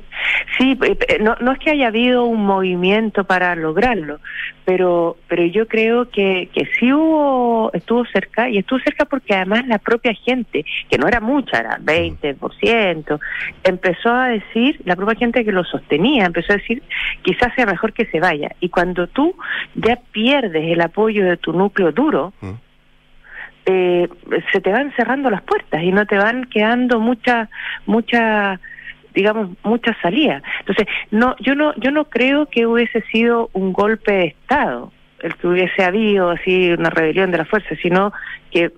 [0.58, 4.20] Sí, eh, eh, no, no es que haya habido un movimiento para lograrlo,
[4.66, 9.68] pero pero yo creo que, que sí hubo, estuvo cerca, y estuvo cerca porque además
[9.68, 13.20] la propia gente, que no era mucha, era 20%,
[13.64, 16.84] empezó a decir, la propia gente que lo sostenía, empezó a decir,
[17.22, 18.50] quizás sea mejor que se vaya.
[18.60, 19.36] Y cuando tú
[19.76, 22.34] ya pierdes el apoyo de tu núcleo duro,
[23.66, 24.08] eh,
[24.52, 27.50] se te van cerrando las puertas y no te van quedando mucha
[27.86, 28.60] mucha
[29.14, 30.42] digamos mucha salida.
[30.60, 35.36] Entonces no yo no yo no creo que hubiese sido un golpe de estado el
[35.36, 38.14] que hubiese habido así una rebelión de la fuerza sino
[38.52, 38.72] que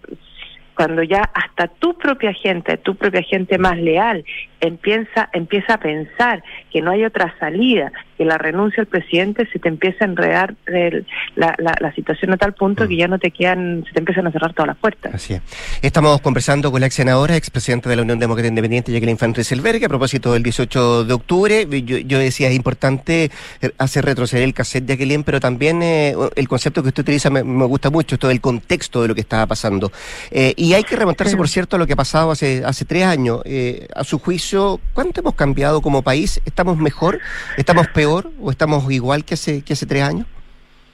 [0.77, 4.23] cuando ya hasta tu propia gente, tu propia gente más leal,
[4.61, 9.59] empieza, empieza a pensar que no hay otra salida, que la renuncia del presidente, se
[9.59, 13.19] te empieza a enredar el- la, la, la situación a tal punto que ya no
[13.19, 15.13] te quedan, se te empiezan a cerrar todas las puertas.
[15.13, 15.41] Así es.
[15.81, 19.83] Estamos conversando con la ex senadora, expresidenta de la Unión Demócrata Independiente, Jacqueline Van Rieselberg,
[19.85, 21.67] a propósito del 18 de octubre.
[21.83, 23.29] Yo, yo decía, es importante
[23.61, 27.43] eh, hacer retroceder el cassette, Jacqueline, pero también eh, el concepto que usted utiliza me,
[27.43, 29.91] me gusta mucho, esto del contexto de lo que estaba pasando.
[30.31, 33.03] Eh, y hay que remontarse, por cierto, a lo que ha pasado hace, hace tres
[33.03, 33.41] años.
[33.45, 34.46] Eh, a su juicio,
[34.93, 36.41] ¿cuánto hemos cambiado como país?
[36.45, 37.19] ¿Estamos mejor?
[37.57, 38.31] ¿Estamos peor?
[38.39, 40.25] ¿O estamos igual que hace, que hace tres años?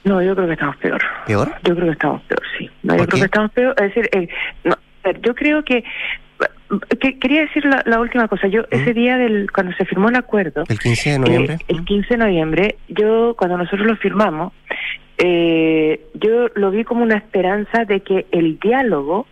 [0.04, 1.00] No, yo creo que estamos peor.
[1.26, 1.52] ¿Peor?
[1.62, 2.70] Yo creo que estamos peor, sí.
[2.82, 3.20] No, yo ¿Por creo qué?
[3.20, 3.74] que estamos peor.
[3.78, 4.28] Es decir, eh,
[4.64, 4.74] no,
[5.22, 5.82] yo creo que,
[7.00, 8.48] que- quería decir la, la última cosa.
[8.48, 11.54] Yo ese día del cuando se firmó el acuerdo, ¿El 15 de noviembre?
[11.60, 14.52] eh, el 15 de noviembre, yo cuando nosotros lo firmamos,
[15.18, 19.26] eh, yo lo vi como una esperanza de que el diálogo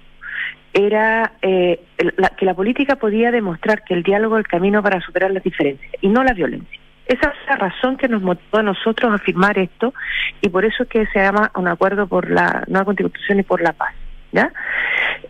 [0.74, 1.80] era eh,
[2.16, 5.42] la- que la política podía demostrar que el diálogo es el camino para superar las
[5.42, 6.80] diferencias y no la violencia.
[7.06, 9.92] Esa es la razón que nos motivó a nosotros a firmar esto
[10.40, 13.61] y por eso es que se llama un acuerdo por la nueva constitución y por
[13.61, 13.92] la paz,
[14.30, 14.52] ¿ya?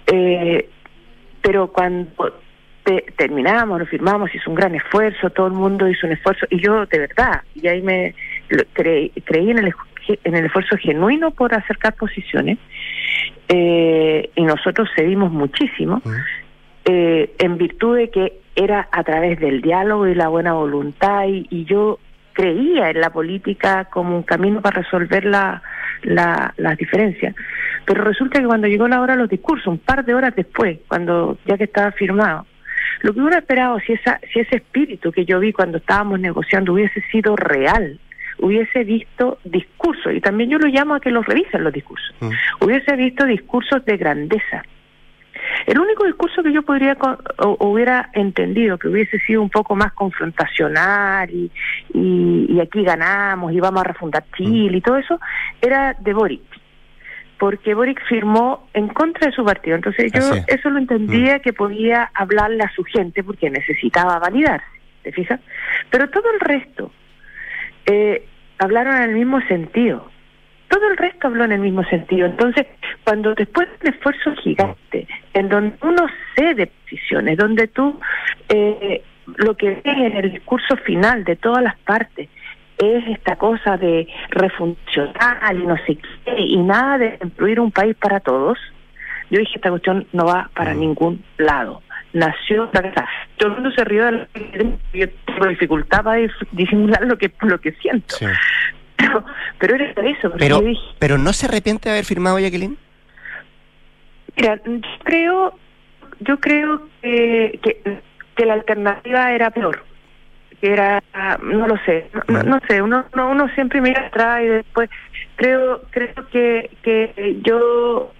[0.06, 0.68] Eh,
[1.40, 2.34] pero cuando
[2.84, 6.60] te- terminamos, lo firmamos, hizo un gran esfuerzo, todo el mundo hizo un esfuerzo y
[6.60, 8.14] yo de verdad, y ahí me
[8.74, 9.74] creí, creí en el,
[10.24, 12.58] en el esfuerzo genuino por acercar posiciones
[13.48, 16.00] eh, y nosotros cedimos muchísimo
[16.84, 21.46] eh, en virtud de que era a través del diálogo y la buena voluntad y,
[21.50, 21.98] y yo
[22.32, 25.62] creía en la política como un camino para resolver la,
[26.02, 27.34] la- las diferencias.
[27.84, 30.78] Pero resulta que cuando llegó la hora de los discursos, un par de horas después,
[30.88, 32.46] cuando ya que estaba firmado,
[33.02, 36.72] lo que hubiera esperado si, esa, si ese espíritu que yo vi cuando estábamos negociando
[36.72, 37.98] hubiese sido real,
[38.38, 42.14] hubiese visto discursos, y también yo lo llamo a que los revisen los discursos,
[42.60, 44.62] hubiese visto discursos de grandeza.
[45.66, 46.96] El único discurso que yo podría
[47.38, 51.50] o, hubiera entendido que hubiese sido un poco más confrontacional y,
[51.94, 55.20] y, y aquí ganamos y vamos a refundar Chile y todo eso
[55.60, 56.62] era de Boric
[57.42, 59.74] porque Boric firmó en contra de su partido.
[59.74, 64.64] Entonces yo Así eso lo entendía que podía hablarle a su gente porque necesitaba validarse,
[65.02, 65.40] ¿te fijas?
[65.90, 66.92] Pero todo el resto
[67.86, 68.26] eh,
[68.58, 70.10] hablaron en el mismo sentido.
[70.68, 72.26] Todo el resto habló en el mismo sentido.
[72.26, 72.66] Entonces,
[73.04, 78.00] cuando después de un esfuerzo gigante, en donde uno cede posiciones, donde tú
[78.48, 79.02] eh,
[79.36, 82.28] lo que ves en el discurso final de todas las partes
[82.78, 87.94] es esta cosa de refuncional y no sé qué, y nada de incluir un país
[87.96, 88.58] para todos,
[89.30, 91.82] yo dije, esta cuestión no va para ningún lado.
[92.12, 92.68] Nació,
[93.38, 97.32] todo el mundo se rió de que yo tengo dificultad para dis- disimular lo que,
[97.40, 98.16] lo que siento.
[98.96, 99.24] Pero,
[99.58, 102.76] pero era eso, Pero, yo dije, pero ¿no se arrepiente de haber firmado, Jacqueline?
[104.36, 105.58] Mira, yo creo,
[106.20, 108.00] yo creo que, que,
[108.36, 109.84] que la alternativa era peor.
[110.60, 111.02] Que era,
[111.42, 114.88] no lo sé, no, no- no sé, uno, uno, uno siempre mira atrás y después
[115.36, 118.12] creo, creo que, que yo,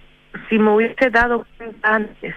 [0.49, 2.35] si me hubiese dado cuenta antes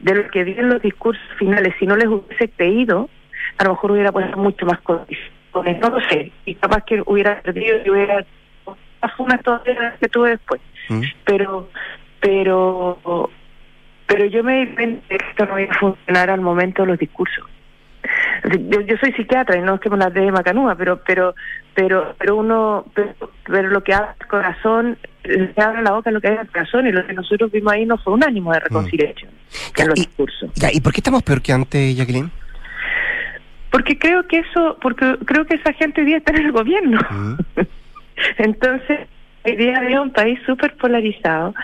[0.00, 3.08] de lo que vi en los discursos finales, si no les hubiese creído,
[3.58, 7.40] a lo mejor hubiera puesto mucho más condiciones, no lo sé, y capaz que hubiera
[7.42, 8.24] perdido y hubiera
[9.42, 10.60] todas las que tuve después.
[11.24, 11.68] Pero
[12.20, 13.30] pero
[14.06, 16.98] pero yo me di cuenta que esto no iba a funcionar al momento de los
[16.98, 17.44] discursos
[18.68, 21.34] yo, yo soy psiquiatra y no es que me las dé macanúa pero pero
[21.74, 26.20] pero pero uno pero, pero lo que habla el corazón que habla la boca lo
[26.20, 28.52] que hay en el corazón y lo que nosotros vimos ahí no fue un ánimo
[28.52, 29.30] de reconciliación
[29.76, 32.30] en los discursos Ya, ¿Y por qué estamos peor que antes, Jacqueline?
[33.70, 37.00] Porque creo que eso, porque creo que esa gente hoy día está en el gobierno.
[38.38, 39.00] Entonces,
[39.44, 41.54] hoy día veo un país súper polarizado,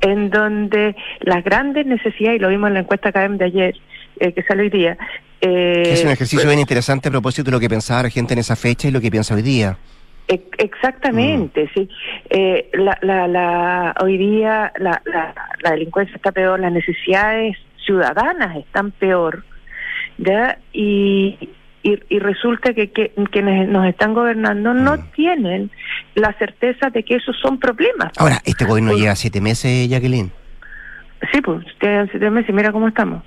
[0.00, 3.74] en donde las grandes necesidades, y lo vimos en la encuesta académica de ayer,
[4.20, 4.98] eh, que sale hoy día.
[5.46, 8.38] Eh, es un ejercicio bien interesante a propósito de lo que pensaba la gente en
[8.38, 9.76] esa fecha y lo que piensa hoy día.
[10.26, 11.86] E- Exactamente, sí.
[12.30, 18.56] Eh, la, la, la, hoy día la, la, la delincuencia está peor, las necesidades ciudadanas
[18.56, 19.44] están peor,
[20.16, 20.58] ¿ya?
[20.72, 21.36] Y,
[21.82, 25.70] y, y resulta que, que quienes nos están gobernando no tienen
[26.14, 28.12] la certeza de que esos son problemas.
[28.16, 30.32] Ahora, este gobierno llega a siete meses, Jacqueline.
[31.32, 33.22] Sí, pues, usted siete meses, mira cómo estamos.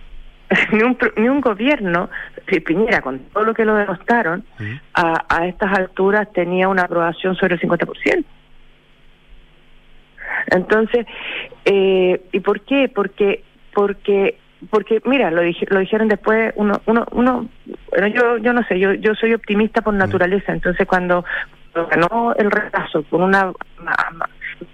[0.71, 2.09] ni, un, ni un gobierno,
[2.49, 4.43] si Piñera, con todo lo que lo demostraron,
[4.93, 8.23] a, a estas alturas tenía una aprobación sobre el 50%.
[10.51, 11.05] Entonces,
[11.65, 12.89] eh, ¿y por qué?
[12.93, 13.43] Porque,
[13.73, 14.37] porque,
[14.69, 17.49] porque, mira, lo, dije- lo dijeron después, uno, uno, uno,
[17.89, 21.25] bueno, yo, yo no sé, yo, yo soy optimista por naturaleza, entonces cuando,
[21.91, 23.95] ganó el retraso con una, una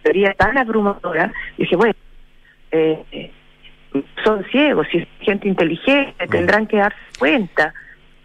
[0.03, 1.93] mayoría tan abrumadora, dije, bueno,
[2.71, 3.31] eh, eh,
[4.23, 7.73] son ciegos, si es gente inteligente, tendrán que darse cuenta.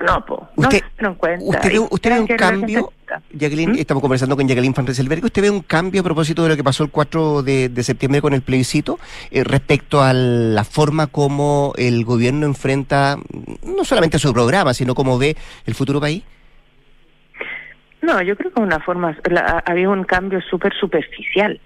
[0.01, 1.45] No, po, no se dieron cuenta.
[1.45, 2.93] ¿Usted ve, Y usted ve un cambio.
[3.33, 3.79] Jacqueline, ¿Mm?
[3.79, 6.62] estamos conversando con Jacqueline Van Rieselberg, ¿usted ve un cambio a propósito de lo que
[6.62, 8.99] pasó el 4 de, de septiembre con el plebiscito
[9.33, 14.95] eh, respecto a la forma como el gobierno enfrenta mm, no solamente su programa, sino
[14.95, 16.23] cómo ve el futuro país?
[18.03, 21.61] No, yo creo que una forma, la- había un cambio súper superficial,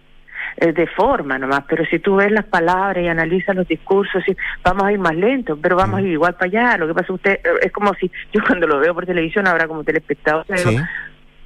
[0.56, 4.36] eh, de forma nomás, pero si tú ves las palabras y analizas los discursos, sí,
[4.62, 6.76] vamos a ir más lento, pero vamos a ir igual para allá.
[6.78, 9.66] Lo que pasa usted, eh, es como si, yo cuando lo veo por televisión, ahora
[9.66, 10.76] como telespectador, Sí.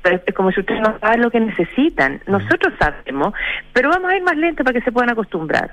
[0.04, 2.20] es como si ustedes no saben lo que necesitan.
[2.26, 3.34] Nosotros sabemos,
[3.72, 5.72] pero vamos a ir más lento para que se puedan acostumbrar.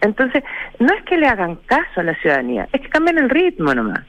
[0.00, 0.42] Entonces,
[0.78, 4.00] no es que le hagan caso a la ciudadanía, es que cambien el ritmo nomás.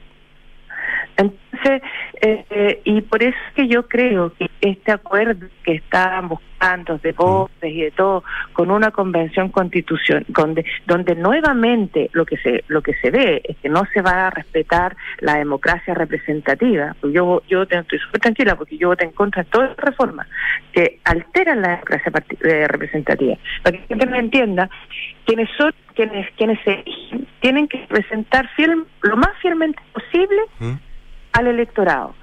[1.16, 6.98] Entonces, eh, y por eso es que yo creo que este acuerdo que estaban buscando
[6.98, 12.64] de voces y de todo, con una convención constitución, donde, donde nuevamente lo que se
[12.68, 16.94] lo que se ve es que no se va a respetar la democracia representativa.
[17.02, 20.28] Yo yo estoy súper tranquila porque yo voté en contra de todas las reformas
[20.72, 23.36] que alteran la democracia eh, representativa.
[23.62, 24.70] Para que siempre me entienda,
[25.24, 26.84] quienes son quienes quienes se
[27.40, 30.42] tienen que representar fiel, lo más fielmente posible
[31.32, 32.14] al electorado.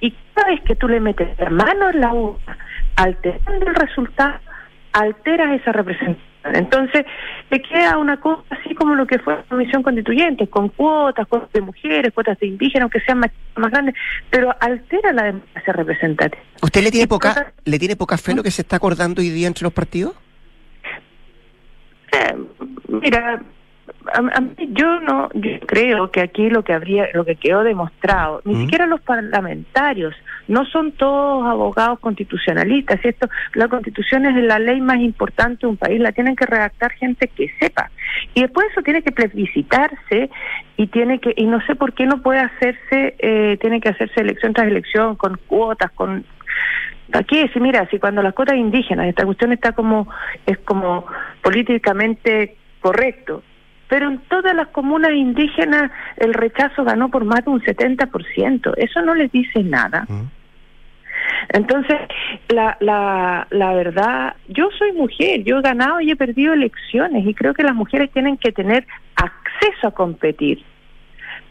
[0.00, 2.58] Y cada vez que tú le metes la mano en la urna,
[2.96, 4.38] alterando el resultado,
[4.92, 6.28] alteras esa representación.
[6.54, 7.04] Entonces,
[7.48, 11.52] te queda una cosa así como lo que fue la comisión constituyente, con cuotas, cuotas
[11.52, 13.94] de mujeres, cuotas de indígenas, aunque sean más, más grandes,
[14.30, 16.42] pero altera la democracia representativa.
[16.62, 19.46] ¿Usted le tiene poca le tiene poca fe lo que se está acordando hoy día
[19.46, 20.14] entre los partidos?
[22.12, 22.36] Eh,
[22.88, 23.42] mira,
[24.12, 28.40] a, a yo no, yo creo que aquí lo que habría, lo que quedó demostrado,
[28.44, 30.14] ni siquiera los parlamentarios,
[30.46, 35.66] no son todos abogados constitucionalistas, y esto, la constitución es la ley más importante de
[35.68, 37.90] un país, la tienen que redactar gente que sepa,
[38.34, 40.30] y después eso tiene que plebiscitarse
[40.76, 44.20] y tiene que, y no sé por qué no puede hacerse, eh, tiene que hacerse
[44.20, 46.24] elección tras elección con cuotas, con
[47.12, 50.08] Aquí, si mira, si cuando las cuotas indígenas, esta cuestión está como,
[50.44, 51.06] es como
[51.42, 53.42] políticamente correcto,
[53.88, 59.02] pero en todas las comunas indígenas el rechazo ganó por más de un 70%, eso
[59.02, 60.06] no les dice nada.
[61.50, 61.96] Entonces,
[62.48, 67.34] la, la, la verdad, yo soy mujer, yo he ganado y he perdido elecciones y
[67.34, 68.86] creo que las mujeres tienen que tener
[69.16, 70.64] acceso a competir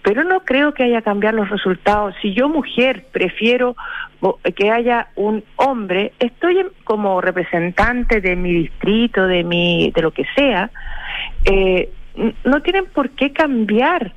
[0.07, 2.15] pero no creo que haya cambiar los resultados.
[2.21, 3.75] Si yo mujer prefiero
[4.55, 10.23] que haya un hombre, estoy como representante de mi distrito, de mi, de lo que
[10.33, 10.71] sea,
[11.43, 11.89] eh,
[12.43, 14.13] no tienen por qué cambiar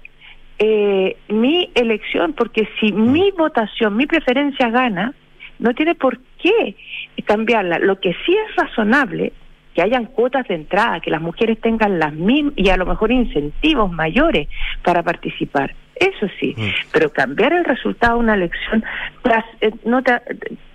[0.59, 5.15] eh, mi elección, porque si mi votación, mi preferencia gana,
[5.59, 6.77] no tiene por qué
[7.25, 7.79] cambiarla.
[7.79, 9.33] Lo que sí es razonable
[9.75, 13.13] que hayan cuotas de entrada, que las mujeres tengan las mismas y a lo mejor
[13.13, 14.49] incentivos mayores
[14.83, 15.75] para participar.
[16.01, 16.57] Eso sí,
[16.93, 18.83] pero cambiar el resultado de una elección
[19.23, 20.19] tras- eh, no te,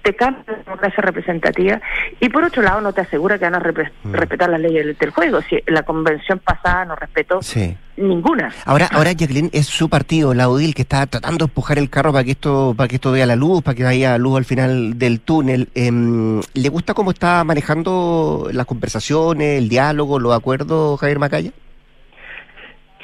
[0.03, 1.81] te cambia la democracia representativa
[2.19, 5.09] y por otro lado no te asegura que van a repre- respetar las leyes del,
[5.09, 5.41] juego.
[5.41, 7.75] Si la convención pasada no respetó Sí.
[7.97, 8.53] ninguna.
[8.65, 12.11] Ahora, ahora Jacqueline, es su partido, la UDIL, que está tratando de empujar el carro
[12.13, 14.99] para que esto, para que esto vea la luz, para que vaya luz al final
[14.99, 15.69] del túnel.
[15.73, 21.49] Em, ¿Le gusta cómo está manejando las conversaciones, el diálogo, los acuerdos, Javier Macaya?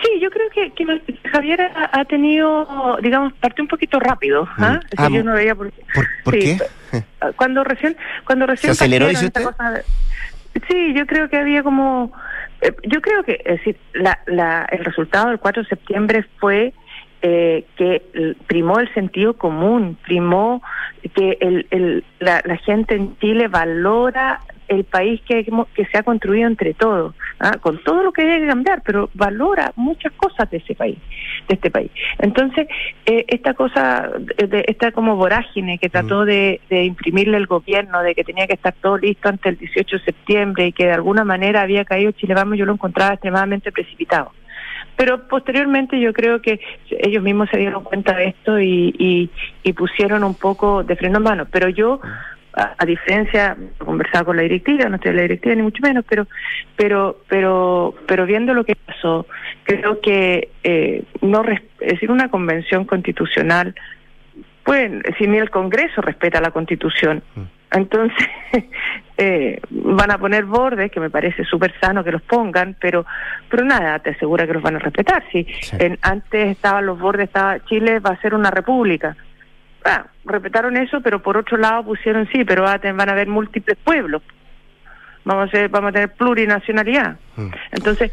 [0.04, 0.86] Sí, yo creo que, que
[1.30, 4.48] Javier ha, ha tenido, digamos, partió un poquito rápido.
[4.58, 5.72] decir, yo no veía por,
[6.24, 6.58] ¿Por Sí,
[6.92, 7.04] qué?
[7.36, 7.96] cuando recién
[8.26, 9.52] cuando recién ¿Se aceleró, dice esta usted?
[9.56, 9.82] cosa
[10.68, 12.12] sí yo creo que había como
[12.62, 16.74] eh, yo creo que es decir la, la, el resultado del 4 de septiembre fue
[17.22, 18.02] eh, que
[18.48, 20.62] primó el sentido común, primó
[21.14, 24.42] que el, el- la, la gente en Chile valora
[24.72, 27.58] el país que, que se ha construido entre todos, ¿ah?
[27.60, 30.98] con todo lo que debe cambiar, pero valora muchas cosas de ese país,
[31.50, 31.92] de este país.
[32.20, 32.68] Entonces,
[33.06, 38.16] eh, esta cosa, de, esta como vorágine que trató de, de imprimirle el gobierno, de
[38.16, 41.26] que tenía que estar todo listo antes del 18 de septiembre y que de alguna
[41.26, 44.32] manera había caído Chile Vamos, yo lo encontraba extremadamente precipitado.
[44.96, 49.30] Pero posteriormente yo creo que ellos mismos se dieron cuenta de esto y, y,
[49.64, 51.48] y pusieron un poco de freno en mano.
[51.52, 52.00] Pero yo,
[52.54, 56.04] a, a diferencia, conversaba con la directiva, no estoy en la directiva ni mucho menos,
[56.08, 56.28] pero
[56.76, 59.26] pero pero pero viendo lo que pasó,
[59.64, 63.74] creo que eh, no es decir, una convención constitucional,
[64.64, 67.24] pues si ni el Congreso respeta la Constitución,
[67.72, 68.28] entonces
[69.18, 73.06] eh, van a poner bordes, que me parece súper sano que los pongan, pero
[73.50, 75.24] pero nada, te asegura que los van a respetar.
[75.32, 75.46] Si
[75.80, 79.16] en- antes estaban los bordes, estaba Chile va a ser una república.
[79.84, 84.22] Ah, respetaron eso, pero por otro lado pusieron sí, pero van a haber múltiples pueblos.
[85.24, 87.18] Vamos a, ser, vamos a tener plurinacionalidad.
[87.72, 88.12] Entonces,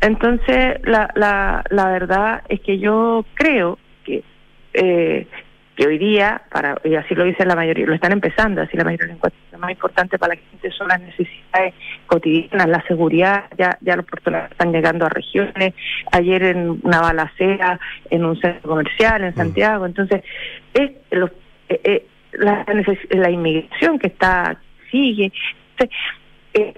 [0.00, 4.22] entonces la, la, la verdad es que yo creo que
[4.74, 5.26] eh,
[5.76, 8.84] que hoy día, para y así lo dice la mayoría, lo están empezando, así la
[8.84, 11.74] mayoría de las encuestas, lo más importante para la gente son las necesidades
[12.06, 15.74] cotidianas, la seguridad, ya ya los portugueses están llegando a regiones,
[16.12, 17.78] ayer en una balacera
[18.10, 20.24] en un centro comercial en Santiago, entonces
[20.72, 21.30] es los,
[21.68, 24.58] eh, eh, la, inmigración que está
[24.90, 25.30] sigue,
[25.72, 25.96] Entonces,
[26.54, 26.74] eh,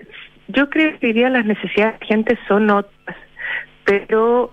[0.48, 3.16] yo creo que hoy día las necesidades de la gente son otras,
[3.84, 4.52] pero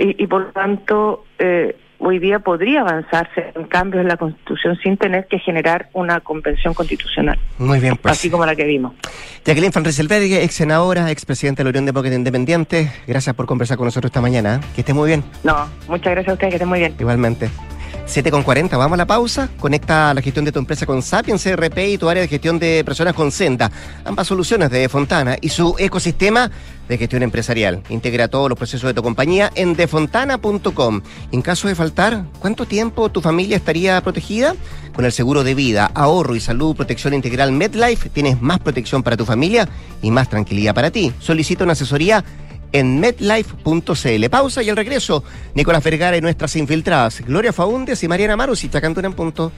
[0.00, 4.76] y, y por lo tanto eh, hoy día podría avanzarse en cambios en la Constitución
[4.82, 8.12] sin tener que generar una convención constitucional, Muy bien, pues.
[8.12, 8.92] así como la que vimos.
[9.44, 13.76] Jacqueline Van Rieselberg, ex senadora, ex presidenta de la Unión Demócrata Independiente, gracias por conversar
[13.76, 14.60] con nosotros esta mañana.
[14.74, 15.22] Que esté muy bien.
[15.44, 16.94] No, muchas gracias a ustedes, que estén muy bien.
[16.98, 17.48] Igualmente.
[18.10, 19.48] 7 con 40, vamos a la pausa.
[19.60, 22.82] Conecta la gestión de tu empresa con Sapiens CRP y tu área de gestión de
[22.84, 23.70] personas con Senda.
[24.04, 26.50] Ambas soluciones de Fontana y su ecosistema
[26.88, 27.84] de gestión empresarial.
[27.88, 31.02] Integra todos los procesos de tu compañía en defontana.com.
[31.30, 34.56] En caso de faltar, ¿cuánto tiempo tu familia estaría protegida?
[34.92, 39.16] Con el seguro de vida, ahorro y salud, protección integral MedLife, tienes más protección para
[39.16, 39.68] tu familia
[40.02, 41.12] y más tranquilidad para ti.
[41.20, 42.24] Solicita una asesoría
[42.72, 44.28] en medlife.cl.
[44.30, 48.68] Pausa y al regreso, Nicolás Vergara y nuestras infiltradas, Gloria Faúndes y Mariana Marus y
[48.68, 49.52] Chacantuna en punto.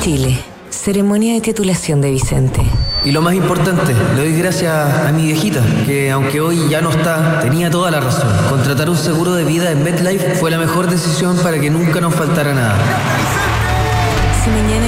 [0.00, 0.38] Chile.
[0.68, 2.60] Ceremonia de titulación de Vicente.
[3.06, 6.90] Y lo más importante, le doy gracias a mi viejita, que aunque hoy ya no
[6.90, 8.28] está, tenía toda la razón.
[8.50, 12.14] Contratar un seguro de vida en MedLife fue la mejor decisión para que nunca nos
[12.14, 13.43] faltara nada.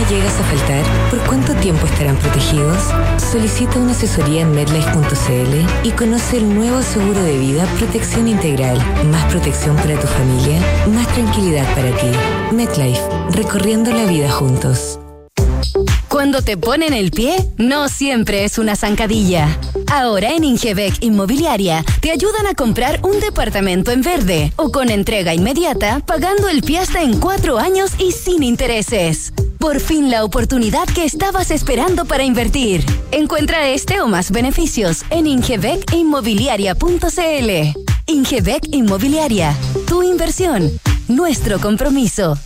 [0.09, 2.79] Llegas a faltar, ¿por cuánto tiempo estarán protegidos?
[3.19, 8.79] Solicita una asesoría en medlife.cl y conoce el nuevo seguro de vida Protección Integral.
[9.11, 10.61] Más protección para tu familia,
[10.95, 12.07] más tranquilidad para ti.
[12.53, 13.03] MedLife,
[13.33, 15.01] recorriendo la vida juntos.
[16.07, 19.59] Cuando te ponen el pie, no siempre es una zancadilla.
[19.93, 25.35] Ahora en Ingebec Inmobiliaria te ayudan a comprar un departamento en verde o con entrega
[25.35, 29.33] inmediata, pagando el pie en cuatro años y sin intereses.
[29.59, 32.85] Por fin la oportunidad que estabas esperando para invertir.
[33.11, 37.87] Encuentra este o más beneficios en ingebecinmobiliaria.cl.
[38.09, 39.53] Ingebec Inmobiliaria,
[39.89, 40.71] tu inversión,
[41.09, 42.39] nuestro compromiso.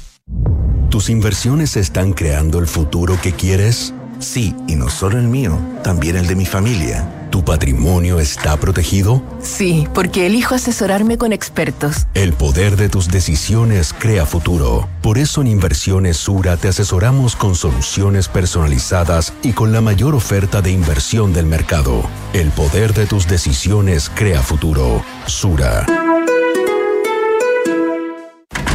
[0.89, 3.93] ¿Tus inversiones están creando el futuro que quieres?
[4.21, 7.09] Sí, y no solo el mío, también el de mi familia.
[7.31, 9.23] ¿Tu patrimonio está protegido?
[9.41, 12.07] Sí, porque elijo asesorarme con expertos.
[12.13, 14.89] El poder de tus decisiones crea futuro.
[15.01, 20.61] Por eso en Inversiones Sura te asesoramos con soluciones personalizadas y con la mayor oferta
[20.61, 22.03] de inversión del mercado.
[22.33, 25.03] El poder de tus decisiones crea futuro.
[25.27, 25.87] Sura.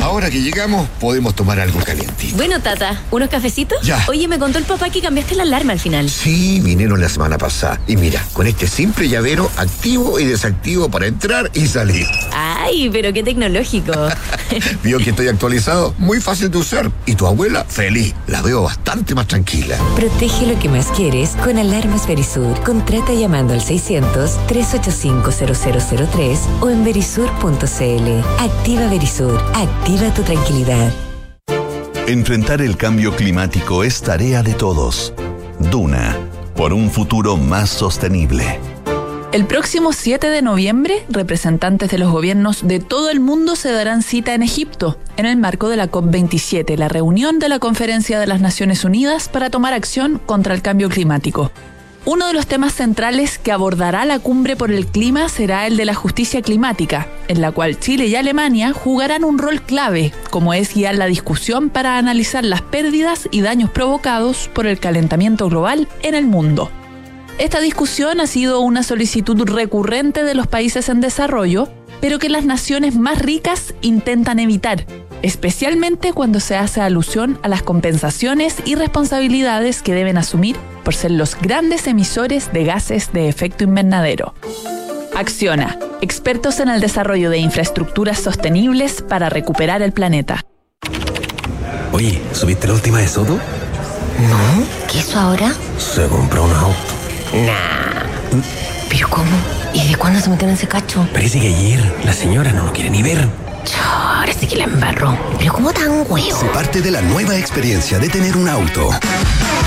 [0.05, 2.37] Ahora que llegamos, podemos tomar algo calientito.
[2.37, 3.81] Bueno, Tata, ¿unos cafecitos?
[3.81, 4.05] Ya.
[4.07, 6.11] Oye, me contó el papá que cambiaste la alarma al final.
[6.11, 7.81] Sí, vinieron la semana pasada.
[7.87, 12.05] Y mira, con este simple llavero activo y desactivo para entrar y salir.
[12.65, 13.93] Ay, pero qué tecnológico.
[14.83, 16.91] Vio que estoy actualizado, muy fácil de usar.
[17.05, 18.15] Y tu abuela, feliz.
[18.27, 19.77] La veo bastante más tranquila.
[19.95, 22.59] Protege lo que más quieres con Alarmas Verisur.
[22.63, 28.23] Contrata llamando al 600-385-0003 o en verisur.cl.
[28.39, 29.39] Activa Verisur.
[29.53, 30.91] Activa tu tranquilidad.
[32.07, 35.13] Enfrentar el cambio climático es tarea de todos.
[35.59, 36.15] Duna,
[36.55, 38.59] por un futuro más sostenible.
[39.35, 44.01] El próximo 7 de noviembre, representantes de los gobiernos de todo el mundo se darán
[44.01, 48.27] cita en Egipto, en el marco de la COP27, la reunión de la Conferencia de
[48.27, 51.51] las Naciones Unidas para tomar acción contra el cambio climático.
[52.05, 55.83] Uno de los temas centrales que abordará la cumbre por el clima será el de
[55.83, 60.73] la justicia climática, en la cual Chile y Alemania jugarán un rol clave, como es
[60.73, 66.15] guiar la discusión para analizar las pérdidas y daños provocados por el calentamiento global en
[66.15, 66.71] el mundo.
[67.37, 71.67] Esta discusión ha sido una solicitud recurrente de los países en desarrollo,
[71.99, 74.85] pero que las naciones más ricas intentan evitar,
[75.21, 80.55] especialmente cuando se hace alusión a las compensaciones y responsabilidades que deben asumir
[80.85, 84.33] por ser los grandes emisores de gases de efecto invernadero.
[85.13, 90.45] Acciona, expertos en el desarrollo de infraestructuras sostenibles para recuperar el planeta.
[91.91, 93.33] Oye, ¿subiste la última de Soto?
[93.33, 95.53] No, ¿qué hizo ahora?
[95.77, 97.04] Se compró un auto.
[97.33, 98.03] Nah.
[98.89, 99.31] ¿Pero cómo?
[99.73, 101.07] ¿Y de cuándo se metieron en ese cacho?
[101.11, 103.27] Parece que ayer la señora no lo quiere ni ver.
[103.83, 105.17] Ahora sí que la embarró.
[105.37, 106.39] ¿Pero cómo tan huevo?
[106.39, 108.89] Se parte de la nueva experiencia de tener un auto.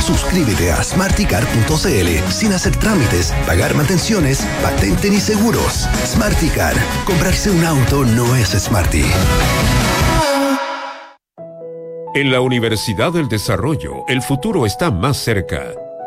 [0.07, 5.87] Suscríbete a smarticar.cl sin hacer trámites, pagar mantenciones, patente ni seguros.
[6.07, 6.75] Smarticar.
[7.05, 9.05] Comprarse un auto no es smarty.
[12.15, 15.73] En la Universidad del Desarrollo, el futuro está más cerca.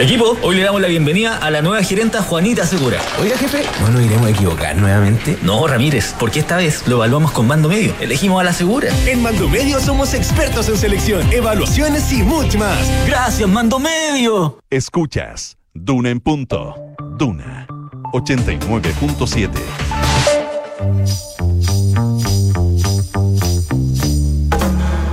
[0.00, 2.98] Equipo, hoy le damos la bienvenida a la nueva gerenta Juanita Segura.
[3.20, 5.36] Oiga, jefe, ¿no nos iremos a equivocar nuevamente?
[5.42, 7.94] No, Ramírez, porque esta vez lo evaluamos con Mando Medio.
[8.00, 8.88] Elegimos a la Segura.
[9.06, 12.78] En Mando Medio somos expertos en selección, evaluaciones y mucho más.
[13.06, 14.58] Gracias, Mando Medio.
[14.70, 16.74] Escuchas Duna en punto.
[17.18, 17.66] Duna
[18.14, 19.50] 89.7.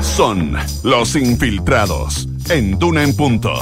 [0.01, 3.59] Son los infiltrados en Duna en punto.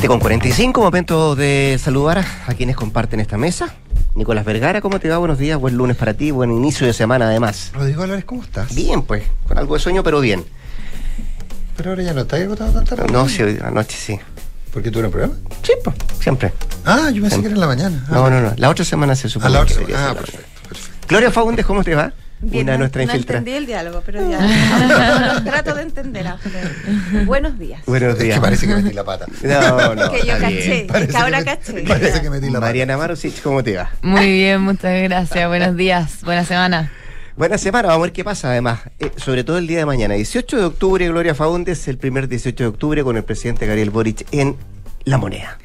[0.00, 3.74] 7 con 45, momento de saludar a quienes comparten esta mesa.
[4.14, 5.18] Nicolás Vergara, ¿cómo te va?
[5.18, 7.72] Buenos días, buen lunes para ti, buen inicio de semana además.
[7.74, 8.72] Rodrigo Álvarez, ¿cómo estás?
[8.76, 10.44] Bien, pues, con algo de sueño, pero bien.
[11.76, 13.12] Pero ahora ya no estás agotado tan tarde.
[13.12, 14.20] No, sí, anoche sí.
[14.72, 15.34] ¿Por qué eres programa?
[15.64, 16.52] Sí, pues, siempre.
[16.84, 17.40] Ah, yo pensé Siempre.
[17.40, 18.04] que era en la mañana.
[18.08, 20.14] Ah, No, no, no, la otra semana se supone la que otra- debería ah, la
[20.20, 21.06] perfecto, mañana.
[21.08, 22.12] Gloria Faundes, ¿cómo te va?
[22.40, 23.40] Bien, Una de nuestras no infiltradas.
[23.40, 24.38] entendí el diálogo, pero ya.
[25.44, 27.26] Trato de entender a ustedes.
[27.26, 27.82] Buenos días.
[27.86, 28.30] Buenos días.
[28.30, 29.26] Es que parece que metí la pata.
[29.42, 30.10] No, no.
[30.12, 31.84] que yo caché, Parece que ahora caché.
[31.88, 32.66] Parece que metí la pata.
[32.66, 33.90] Mariana Marusich, ¿cómo te va?
[34.02, 35.48] Muy bien, muchas gracias.
[35.48, 36.92] Buenos días, buena semana.
[37.36, 40.14] Buena semana, vamos a ver qué pasa además, eh, sobre todo el día de mañana.
[40.14, 44.26] 18 de octubre, Gloria Faundes, el primer 18 de octubre con el presidente Gabriel Boric
[44.32, 44.56] en
[45.04, 45.56] La Moneda.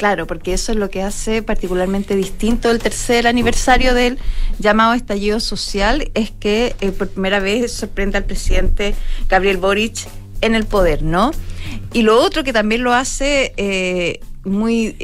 [0.00, 4.18] Claro, porque eso es lo que hace particularmente distinto el tercer aniversario del
[4.58, 8.94] llamado estallido social, es que eh, por primera vez sorprende al presidente
[9.28, 10.08] Gabriel Boric
[10.40, 11.32] en el poder, ¿no?
[11.92, 14.96] Y lo otro que también lo hace eh, muy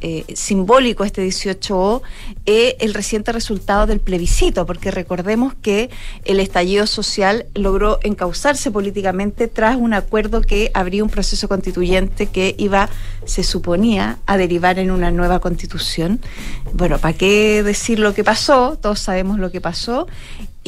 [0.00, 2.02] eh, eh, simbólico este 18O
[2.46, 5.90] es el reciente resultado del plebiscito, porque recordemos que
[6.24, 12.54] el estallido social logró encauzarse políticamente tras un acuerdo que abría un proceso constituyente que
[12.58, 12.88] iba,
[13.24, 16.20] se suponía, a derivar en una nueva constitución.
[16.72, 18.78] Bueno, ¿para qué decir lo que pasó?
[18.80, 20.06] Todos sabemos lo que pasó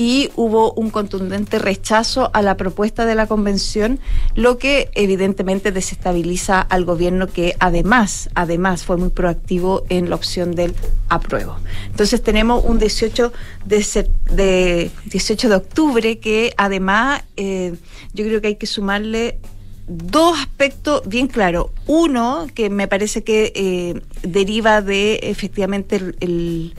[0.01, 3.99] y hubo un contundente rechazo a la propuesta de la convención,
[4.35, 10.55] lo que evidentemente desestabiliza al gobierno que además, además fue muy proactivo en la opción
[10.55, 10.73] del
[11.11, 11.57] apruebo.
[11.91, 13.31] Entonces tenemos un 18
[13.67, 17.75] de, sep- de 18 de octubre que además eh,
[18.15, 19.39] yo creo que hay que sumarle
[19.87, 21.67] dos aspectos bien claros.
[21.87, 26.75] Uno, que me parece que eh, deriva de efectivamente el-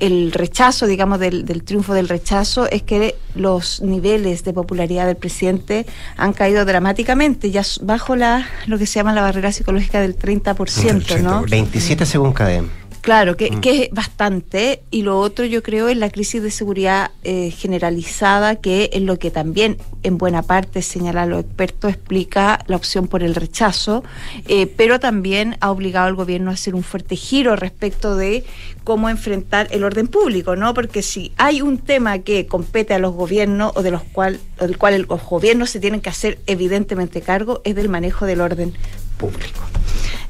[0.00, 5.16] el rechazo, digamos, del, del triunfo del rechazo, es que los niveles de popularidad del
[5.16, 5.86] presidente
[6.16, 11.20] han caído dramáticamente, ya bajo la lo que se llama la barrera psicológica del 30%,
[11.20, 11.42] ¿no?
[11.42, 12.68] 27 según CADEM.
[13.00, 13.60] Claro, que, Mm.
[13.60, 14.82] que es bastante.
[14.90, 19.18] Y lo otro yo creo es la crisis de seguridad eh, generalizada, que es lo
[19.18, 24.04] que también en buena parte señala los expertos, explica la opción por el rechazo,
[24.48, 28.44] eh, pero también ha obligado al gobierno a hacer un fuerte giro respecto de
[28.84, 30.74] cómo enfrentar el orden público, ¿no?
[30.74, 34.66] Porque si hay un tema que compete a los gobiernos o de los cual, o
[34.66, 38.74] del cual los gobiernos se tienen que hacer evidentemente cargo, es del manejo del orden
[39.16, 39.60] público.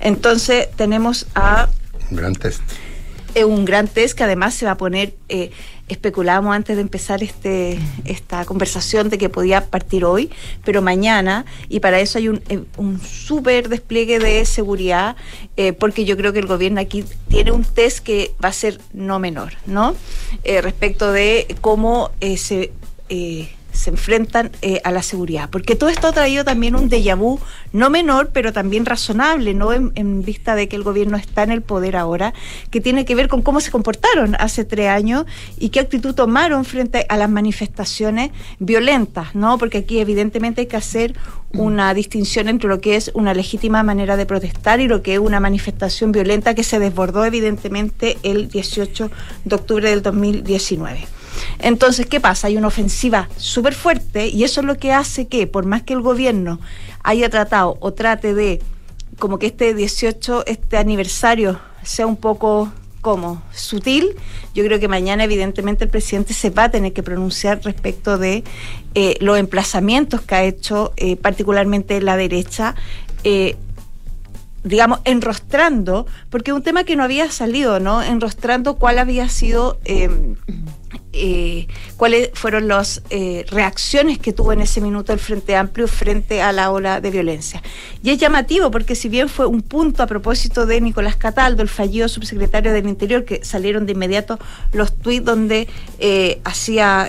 [0.01, 1.69] Entonces tenemos a
[2.11, 2.63] Un gran test.
[3.35, 5.53] Es un gran test que además se va a poner, eh,
[5.87, 10.31] especulábamos antes de empezar este, esta conversación de que podía partir hoy,
[10.65, 15.15] pero mañana, y para eso hay un, eh, un súper despliegue de seguridad,
[15.57, 18.81] eh, porque yo creo que el gobierno aquí tiene un test que va a ser
[18.93, 19.95] no menor, ¿no?
[20.43, 22.73] Eh, respecto de cómo se...
[23.73, 25.49] se enfrentan eh, a la seguridad.
[25.51, 27.39] Porque todo esto ha traído también un déjà vu,
[27.73, 29.73] no menor, pero también razonable, ¿no?
[29.73, 32.35] En, en vista de que el gobierno está en el poder ahora,
[32.71, 35.25] que tiene que ver con cómo se comportaron hace tres años
[35.59, 39.59] y qué actitud tomaron frente a las manifestaciones violentas, ¿no?
[39.59, 41.15] Porque aquí evidentemente hay que hacer
[41.53, 45.19] una distinción entre lo que es una legítima manera de protestar y lo que es
[45.19, 49.11] una manifestación violenta que se desbordó evidentemente el 18
[49.45, 51.20] de octubre del 2019.
[51.59, 52.47] Entonces, ¿qué pasa?
[52.47, 55.93] Hay una ofensiva súper fuerte y eso es lo que hace que, por más que
[55.93, 56.61] el gobierno
[57.03, 58.61] haya tratado o trate de,
[59.19, 64.15] como que este 18, este aniversario sea un poco como sutil,
[64.55, 68.45] yo creo que mañana evidentemente el presidente se va a tener que pronunciar respecto de
[68.95, 72.75] eh, los emplazamientos que ha hecho eh, particularmente la derecha.
[73.25, 73.57] eh,
[74.63, 78.03] digamos, enrostrando, porque un tema que no había salido, ¿no?
[78.03, 79.79] Enrostrando cuál había sido,
[81.13, 86.41] eh, cuáles fueron las eh, reacciones que tuvo en ese minuto el Frente Amplio frente
[86.43, 87.63] a la ola de violencia.
[88.03, 91.69] Y es llamativo porque si bien fue un punto a propósito de Nicolás Cataldo, el
[91.69, 94.39] fallido subsecretario del Interior, que salieron de inmediato
[94.73, 97.09] los tuits donde eh, hacía,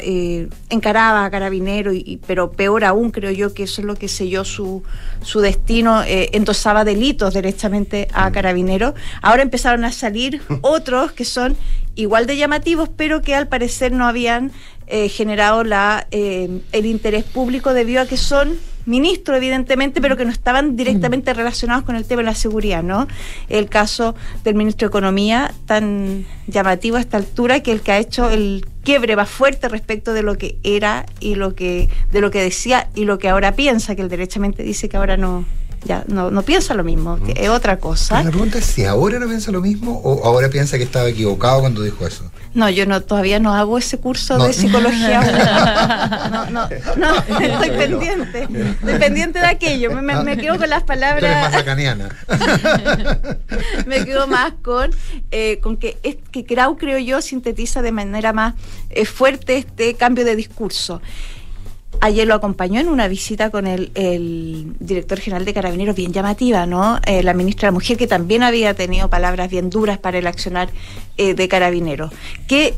[0.70, 4.08] encaraba a Carabinero, y, y- pero peor aún creo yo que eso es lo que
[4.08, 4.84] selló su,
[5.22, 8.93] su destino, endosaba delitos derechamente a Carabinero.
[9.22, 11.56] Ahora empezaron a salir otros que son
[11.95, 14.52] igual de llamativos, pero que al parecer no habían
[14.88, 20.26] eh, generado la, eh, el interés público debido a que son ministros, evidentemente, pero que
[20.26, 23.08] no estaban directamente relacionados con el tema de la seguridad, ¿no?
[23.50, 28.00] El caso del ministro de Economía, tan llamativo a esta altura, que el que ha
[28.00, 32.32] hecho el quiebre más fuerte respecto de lo que era y lo que, de lo
[32.32, 35.46] que decía y lo que ahora piensa, que él derechamente dice que ahora no,
[35.86, 38.16] ya no, no piensa lo mismo, que es otra cosa.
[38.16, 41.08] Pero la pregunta es si ahora no piensa lo mismo o ahora piensa que estaba
[41.08, 42.32] equivocado cuando dijo eso.
[42.54, 44.45] No, yo no todavía no hago ese curso No.
[44.45, 45.22] de psicología.
[46.32, 48.43] no, no, no, estoy pendiente.
[48.43, 49.91] Estoy pendiente de aquello.
[49.91, 51.54] Me, me- me quedo con las Tú eres más palabras.
[51.54, 52.10] lacaniana.
[53.86, 54.91] me quedo más con,
[55.32, 58.56] eh, con que, es, que Grau, creo yo, sintetiza de manera más
[58.89, 61.02] eh, fuerte este cambio de discurso.
[62.04, 63.91] Ayer lo acompañó en una visita con el,
[64.80, 66.99] director general de Carabineros, bien llamativa, ¿no?
[67.06, 70.26] Eh, la ministra de la Mujer, que también había tenido palabras bien duras para el
[70.26, 70.70] accionar
[71.18, 72.12] eh, de Carabineros.
[72.47, 72.74] Que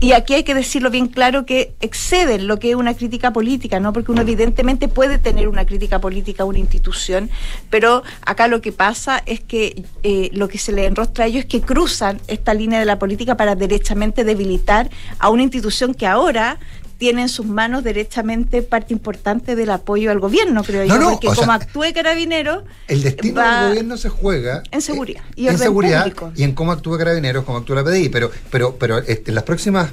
[0.00, 3.80] y aquí hay que decirlo bien claro que exceden lo que es una crítica política,
[3.80, 3.92] ¿no?
[3.92, 7.28] Porque uno evidentemente puede tener una crítica política a una institución,
[7.68, 11.40] pero acá lo que pasa es que eh, lo que se le enrostra a ellos
[11.40, 14.88] es que cruzan esta línea de la política para derechamente debilitar
[15.18, 16.60] a una institución que ahora
[16.98, 21.10] tiene en sus manos derechamente parte importante del apoyo al gobierno, creo No, yo, no,
[21.12, 25.56] porque sea, como actúe Carabinero El destino del gobierno se juega en seguridad y en
[25.58, 26.32] seguridad público.
[26.34, 28.08] y en cómo actúa Carabineros, cómo actúa la PDI.
[28.08, 29.90] Pero, pero, pero este, en las próximas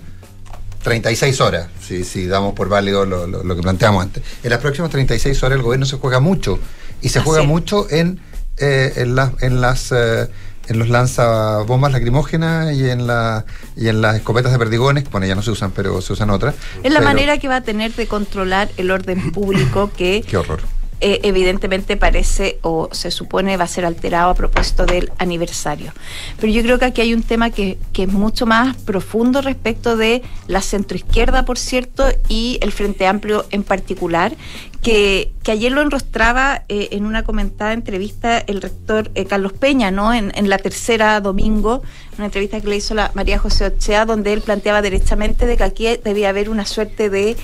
[0.84, 4.60] 36 horas, si, si damos por válido lo, lo- lo que planteamos antes, en las
[4.60, 6.60] próximas 36 horas el gobierno se juega mucho.
[7.01, 8.20] Y se Así juega mucho en,
[8.58, 10.28] eh, en, las en las eh,
[10.68, 13.45] en los lanzabombas lacrimógenas y en la
[13.76, 16.55] y en las escopetas de perdigones, bueno ya no se usan, pero se usan otras.
[16.84, 20.38] Es la Pero- manera que va a tener de controlar el orden público que Qué
[20.38, 20.61] horror.
[21.01, 25.91] Eh, evidentemente parece o se supone va a ser alterado a propósito del aniversario.
[26.39, 29.97] Pero yo creo que aquí hay un tema que, que es mucho más profundo respecto
[29.97, 34.35] de la centroizquierda, por cierto, y el Frente Amplio en particular,
[34.81, 39.91] que, que ayer lo enrostraba eh, en una comentada entrevista el rector eh, Carlos Peña,
[39.91, 40.13] ¿no?
[40.13, 41.81] En, la tercera domingo,
[42.17, 45.63] una entrevista que le hizo la María José Ochea, donde él planteaba derechamente de que
[45.63, 47.35] aquí debía haber una suerte de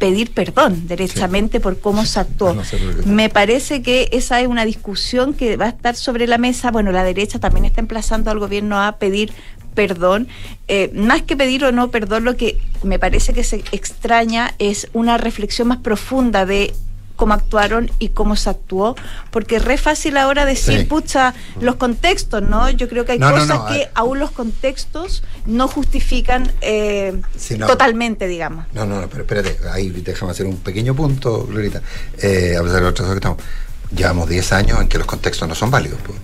[0.00, 2.54] pedir perdón derechamente por cómo se actuó.
[2.54, 2.62] No.
[3.04, 6.72] Me parece que esa es una discusión que va a estar sobre la mesa.
[6.72, 9.32] Bueno, la derecha también está emplazando al gobierno a pedir
[9.74, 10.26] perdón.
[10.66, 14.88] Eh, más que pedir o no perdón, lo que me parece que se extraña es
[14.94, 16.74] una reflexión más profunda de
[17.20, 18.96] cómo actuaron y cómo se actuó,
[19.30, 20.84] porque es re fácil ahora decir, Sí.
[20.86, 22.70] pucha, los contextos, ¿no?
[22.70, 27.58] Yo creo que hay No, cosas no, que aún los contextos no justifican eh, Sí,
[27.58, 28.64] totalmente, digamos.
[28.72, 31.82] No, no, no, pero espérate, ahí déjame hacer un pequeño punto, Glorita.
[32.22, 33.38] Eh, a pesar de lo que estamos.
[33.94, 35.98] Llevamos 10 años en que los contextos no son válidos.
[36.06, 36.16] pues.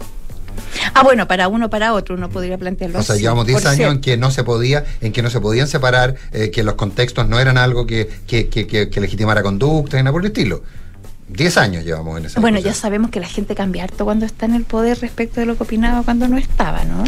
[0.94, 3.92] Ah, bueno, para uno, para otro, uno podría plantearlo O sea, llevamos 10 por años
[3.92, 7.28] en que no se podía, en que no se podían separar, eh, que los contextos
[7.28, 10.62] no eran algo que, que, que, que- que legitimara conducta y nada por el estilo.
[11.28, 14.46] 10 años llevamos en esa Bueno, ya sabemos que la gente cambia harto cuando está
[14.46, 17.04] en el poder respecto de lo que opinaba cuando no estaba, ¿no?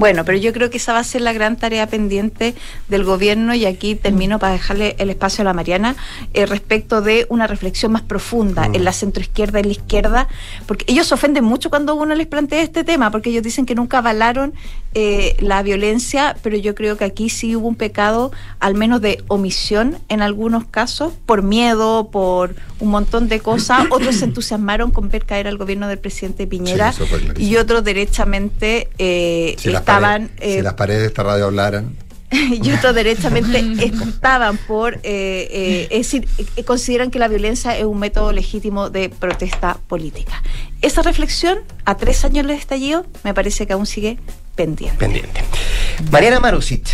[0.00, 2.54] Bueno, pero yo creo que esa va a ser la gran tarea pendiente
[2.88, 5.94] del gobierno y aquí termino para dejarle el espacio a la Mariana
[6.32, 10.28] eh, respecto de una reflexión más profunda en la centroizquierda y en la izquierda,
[10.66, 13.74] porque ellos se ofenden mucho cuando uno les plantea este tema, porque ellos dicen que
[13.74, 14.54] nunca avalaron
[14.94, 19.22] eh, la violencia, pero yo creo que aquí sí hubo un pecado, al menos de
[19.28, 23.86] omisión en algunos casos, por miedo, por un montón de cosas.
[23.90, 27.04] Otros se entusiasmaron con ver caer al gobierno del presidente Piñera Sí,
[27.36, 30.28] y otros derechamente eh, Si las, estaban...
[30.28, 31.96] paredes, si eh, las paredes de esta radio hablaran,
[32.30, 37.84] y otros derechamente estaban por, eh, eh, es decir, eh, consideran que la violencia es
[37.84, 40.42] un método legítimo de protesta política.
[40.80, 44.18] Esa reflexión, a tres años del estallido, me parece que aún sigue
[44.60, 44.98] pendiente.
[44.98, 45.40] Pendiente.
[46.10, 46.86] Mariana Marusic,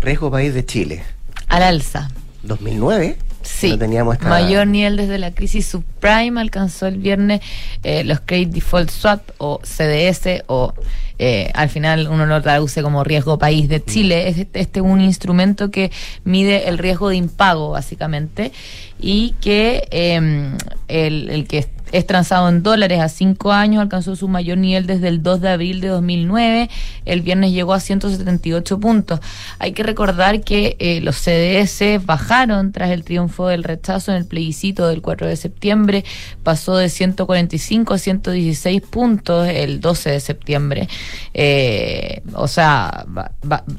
[0.00, 1.02] riesgo país de Chile.
[1.48, 2.10] Al alza.
[2.44, 3.16] 2009.
[3.42, 3.70] Sí.
[3.70, 4.28] No teníamos esta...
[4.28, 7.40] Mayor nivel desde la crisis subprime alcanzó el viernes
[7.82, 10.74] eh, los Credit Default Swap o CDS o
[11.18, 14.28] eh, al final uno lo traduce como riesgo país de Chile.
[14.28, 15.90] Es Este este es un instrumento que
[16.22, 18.52] mide el riesgo de impago básicamente
[19.00, 20.52] y que eh,
[20.86, 21.58] el, el que
[21.92, 25.48] es transado en dólares a cinco años alcanzó su mayor nivel desde el 2 de
[25.48, 26.70] abril de 2009.
[27.04, 29.20] El viernes llegó a 178 puntos.
[29.58, 34.26] Hay que recordar que eh, los CDS bajaron tras el triunfo del rechazo en el
[34.26, 36.04] plebiscito del 4 de septiembre.
[36.42, 40.88] Pasó de 145 a 116 puntos el 12 de septiembre.
[41.34, 43.06] Eh, o sea,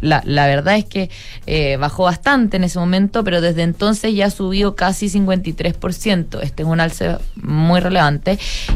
[0.02, 1.10] la, verdad es que
[1.46, 6.40] eh, bajó bastante en ese momento, pero desde entonces ya subió casi 53%.
[6.42, 7.99] Este es un alce muy relevante.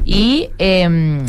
[0.05, 1.25] Y eh,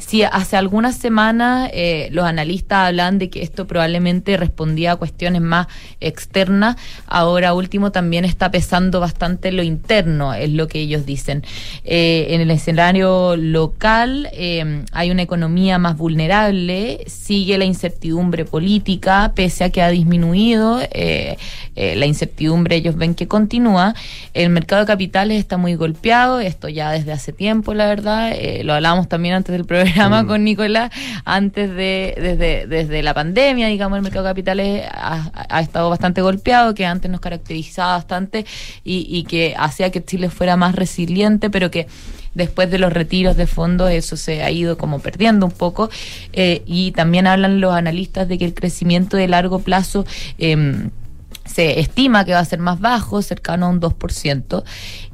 [0.00, 5.42] si hace algunas semanas eh, los analistas hablan de que esto probablemente respondía a cuestiones
[5.42, 5.66] más
[6.00, 6.76] externas,
[7.06, 11.44] ahora último también está pesando bastante lo interno, es lo que ellos dicen.
[11.84, 19.32] Eh, en el escenario local eh, hay una economía más vulnerable, sigue la incertidumbre política,
[19.34, 21.36] pese a que ha disminuido, eh,
[21.76, 23.94] la incertidumbre ellos ven que continúa.
[24.34, 28.34] El mercado de capitales está muy golpeado, esto ya desde hace tiempo, la verdad.
[28.62, 29.89] lo hablábamos también antes del programa
[30.26, 30.90] con Nicolás,
[31.24, 36.22] antes de, desde, desde la pandemia, digamos, el mercado de capitales ha, ha estado bastante
[36.22, 38.46] golpeado, que antes nos caracterizaba bastante
[38.84, 41.86] y, y que hacía que Chile fuera más resiliente, pero que
[42.34, 45.90] después de los retiros de fondos eso se ha ido como perdiendo un poco.
[46.32, 50.04] Eh, y también hablan los analistas de que el crecimiento de largo plazo
[50.38, 50.90] em,
[51.44, 54.62] se estima que va a ser más bajo, cercano a un 2%,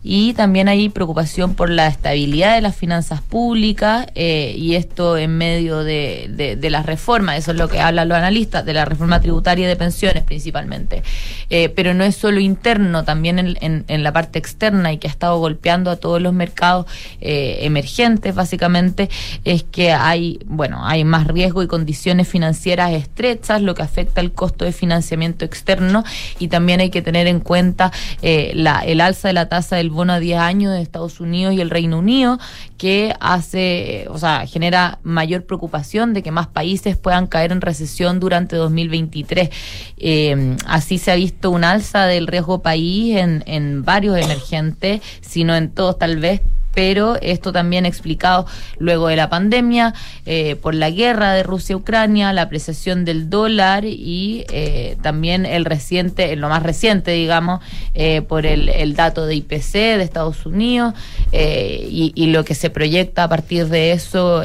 [0.09, 5.37] y también hay preocupación por la estabilidad de las finanzas públicas, eh, y esto en
[5.37, 8.85] medio de, de, de las reformas, eso es lo que hablan los analistas, de la
[8.85, 11.03] reforma tributaria de pensiones principalmente.
[11.51, 15.09] Eh, pero no es solo interno, también en, en, en la parte externa y que
[15.09, 16.87] ha estado golpeando a todos los mercados
[17.21, 19.11] eh, emergentes, básicamente,
[19.45, 24.31] es que hay, bueno, hay más riesgo y condiciones financieras estrechas, lo que afecta el
[24.31, 26.05] costo de financiamiento externo
[26.39, 27.91] y también hay que tener en cuenta
[28.23, 31.55] eh, la, el alza de la tasa del bono a 10 años de Estados Unidos
[31.55, 32.39] y el Reino Unido,
[32.79, 38.21] que hace, o sea, genera mayor preocupación de que más países puedan caer en recesión
[38.21, 39.51] durante 2023.
[39.97, 45.43] Eh, así se ha visto un alza del riesgo país en, en varios emergentes, si
[45.43, 46.43] no en todos tal vez,
[46.77, 48.45] pero esto también explicado
[48.79, 49.95] luego de la pandemia,
[50.27, 56.37] eh, por la guerra de Rusia-Ucrania, la apreciación del dólar y eh, también el reciente,
[56.37, 57.65] lo más reciente, digamos,
[57.95, 60.93] eh, por el, dato de IPC de Estados Unidos
[61.33, 64.43] y, y lo que se proyecta a partir de eso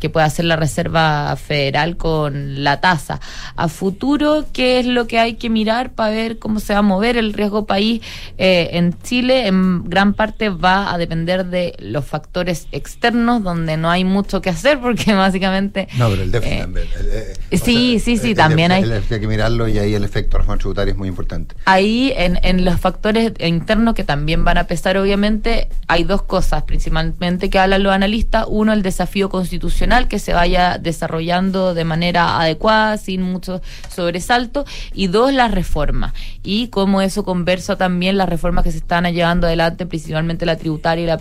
[0.00, 3.20] que puede hacer la Reserva Federal con la tasa.
[3.54, 6.82] A futuro, ¿qué es lo que hay que mirar para ver cómo se va a
[6.82, 8.02] mover el riesgo país
[8.38, 9.46] en Chile?
[9.46, 14.50] En gran parte va a depender de los factores externos, donde no hay mucho que
[14.50, 15.88] hacer, porque básicamente...
[15.98, 16.86] No, pero el déficit Eh, también.
[16.98, 19.02] el- eh, sí, sí, sí, el- también el- hay...
[19.10, 21.54] hay que mirarlo y ahí el efecto reforma tributaria es muy importante.
[21.64, 26.62] Ahí en, en los factores internos que también van a pesar, obviamente, hay dos cosas
[26.64, 28.46] principalmente que hablan los analistas.
[28.48, 33.60] Uno, el desafío constitucional que se vaya desarrollando de manera adecuada, sin mucho
[33.94, 34.64] sobresalto.
[34.94, 36.12] Y dos, las reformas.
[36.42, 41.04] Y cómo eso conversa también las reformas que se están llevando adelante, principalmente la tributaria
[41.04, 41.18] y la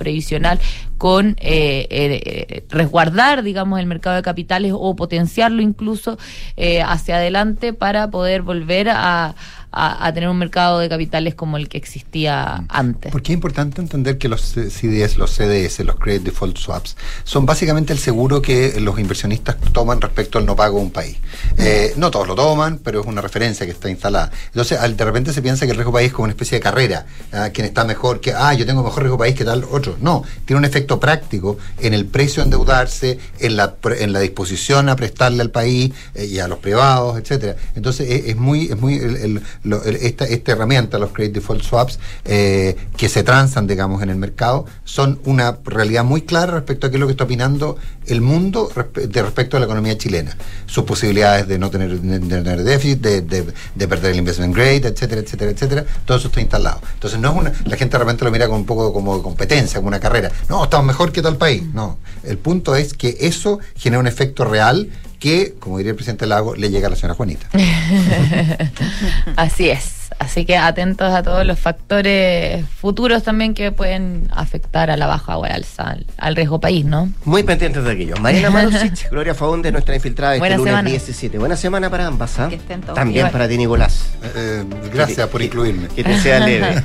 [0.97, 6.17] con eh, eh, eh, resguardar, digamos, el mercado de capitales o potenciarlo incluso
[6.55, 9.35] eh, hacia adelante para poder volver a,
[9.75, 13.11] a, a tener un mercado de capitales como el que existía antes.
[13.11, 16.95] Porque es importante entender que los CDS, los CDS, los Credit Default Swaps,
[17.25, 21.17] son básicamente el seguro que los inversionistas toman respecto al no pago de un país.
[21.57, 24.31] Eh, no todos lo toman, pero es una referencia que está instalada.
[24.47, 26.61] Entonces, al- de repente se piensa que el riesgo país es como una especie de
[26.61, 27.05] carrera.
[27.33, 29.97] ah, quien está mejor, que, ah, yo tengo mejor riesgo país que tal otro.
[29.99, 34.87] No, tiene un efecto práctico en el precio de endeudarse, en la, en la disposición
[34.89, 37.55] a prestarle al país eh, y a los privados, etcétera.
[37.75, 41.63] Entonces, es, es muy, es muy el- el- lo- esta, esta herramienta, los Credit Default
[41.63, 46.87] Swaps, eh, que se transan, digamos, en el mercado, son una realidad muy clara respecto
[46.87, 50.37] a qué es lo que está opinando el mundo de respecto a la economía chilena.
[50.67, 53.45] Sus posibilidades de no tener, de tener déficit, de, de-
[53.75, 55.85] de perder el investment grade, etcétera, etcétera, etcétera.
[56.05, 56.79] Todo eso está instalado.
[56.93, 59.79] Entonces, no es una, la gente de repente lo mira con un poco como competencia,
[59.79, 60.31] como una carrera.
[60.49, 61.63] No, estamos mejor que tal país.
[61.73, 61.97] No.
[62.23, 64.89] El punto es que eso genera un efecto real
[65.25, 67.47] que, como diría el presidente Lago, le llega a la señora Juanita.
[69.35, 70.11] Así es.
[70.19, 75.35] Así que atentos a todos los factores futuros también que pueden afectar a la baja
[75.35, 77.09] o al alza, al, al riesgo país, ¿no?
[77.23, 78.17] Muy pendientes de aquello.
[78.17, 80.89] Mariana Marusic, Gloria Faunde, nuestra infiltrada este Buena lunes semana.
[80.91, 81.37] 17.
[81.39, 82.47] Buena semana para ambas, ¿ah?
[82.47, 83.31] Que estén todos También igual.
[83.31, 84.05] para ti, Nicolás.
[84.35, 84.63] Eh,
[84.93, 85.87] gracias por incluirme.
[85.87, 86.83] Que te sea leve.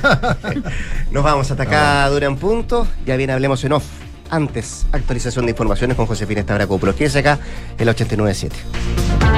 [1.11, 2.87] Nos vamos hasta acá, dura en punto.
[3.05, 3.85] Ya bien hablemos en off.
[4.31, 6.79] Antes, actualización de informaciones con Josefina Estabraco.
[6.79, 7.37] Pero quédese acá,
[7.77, 9.30] el 897.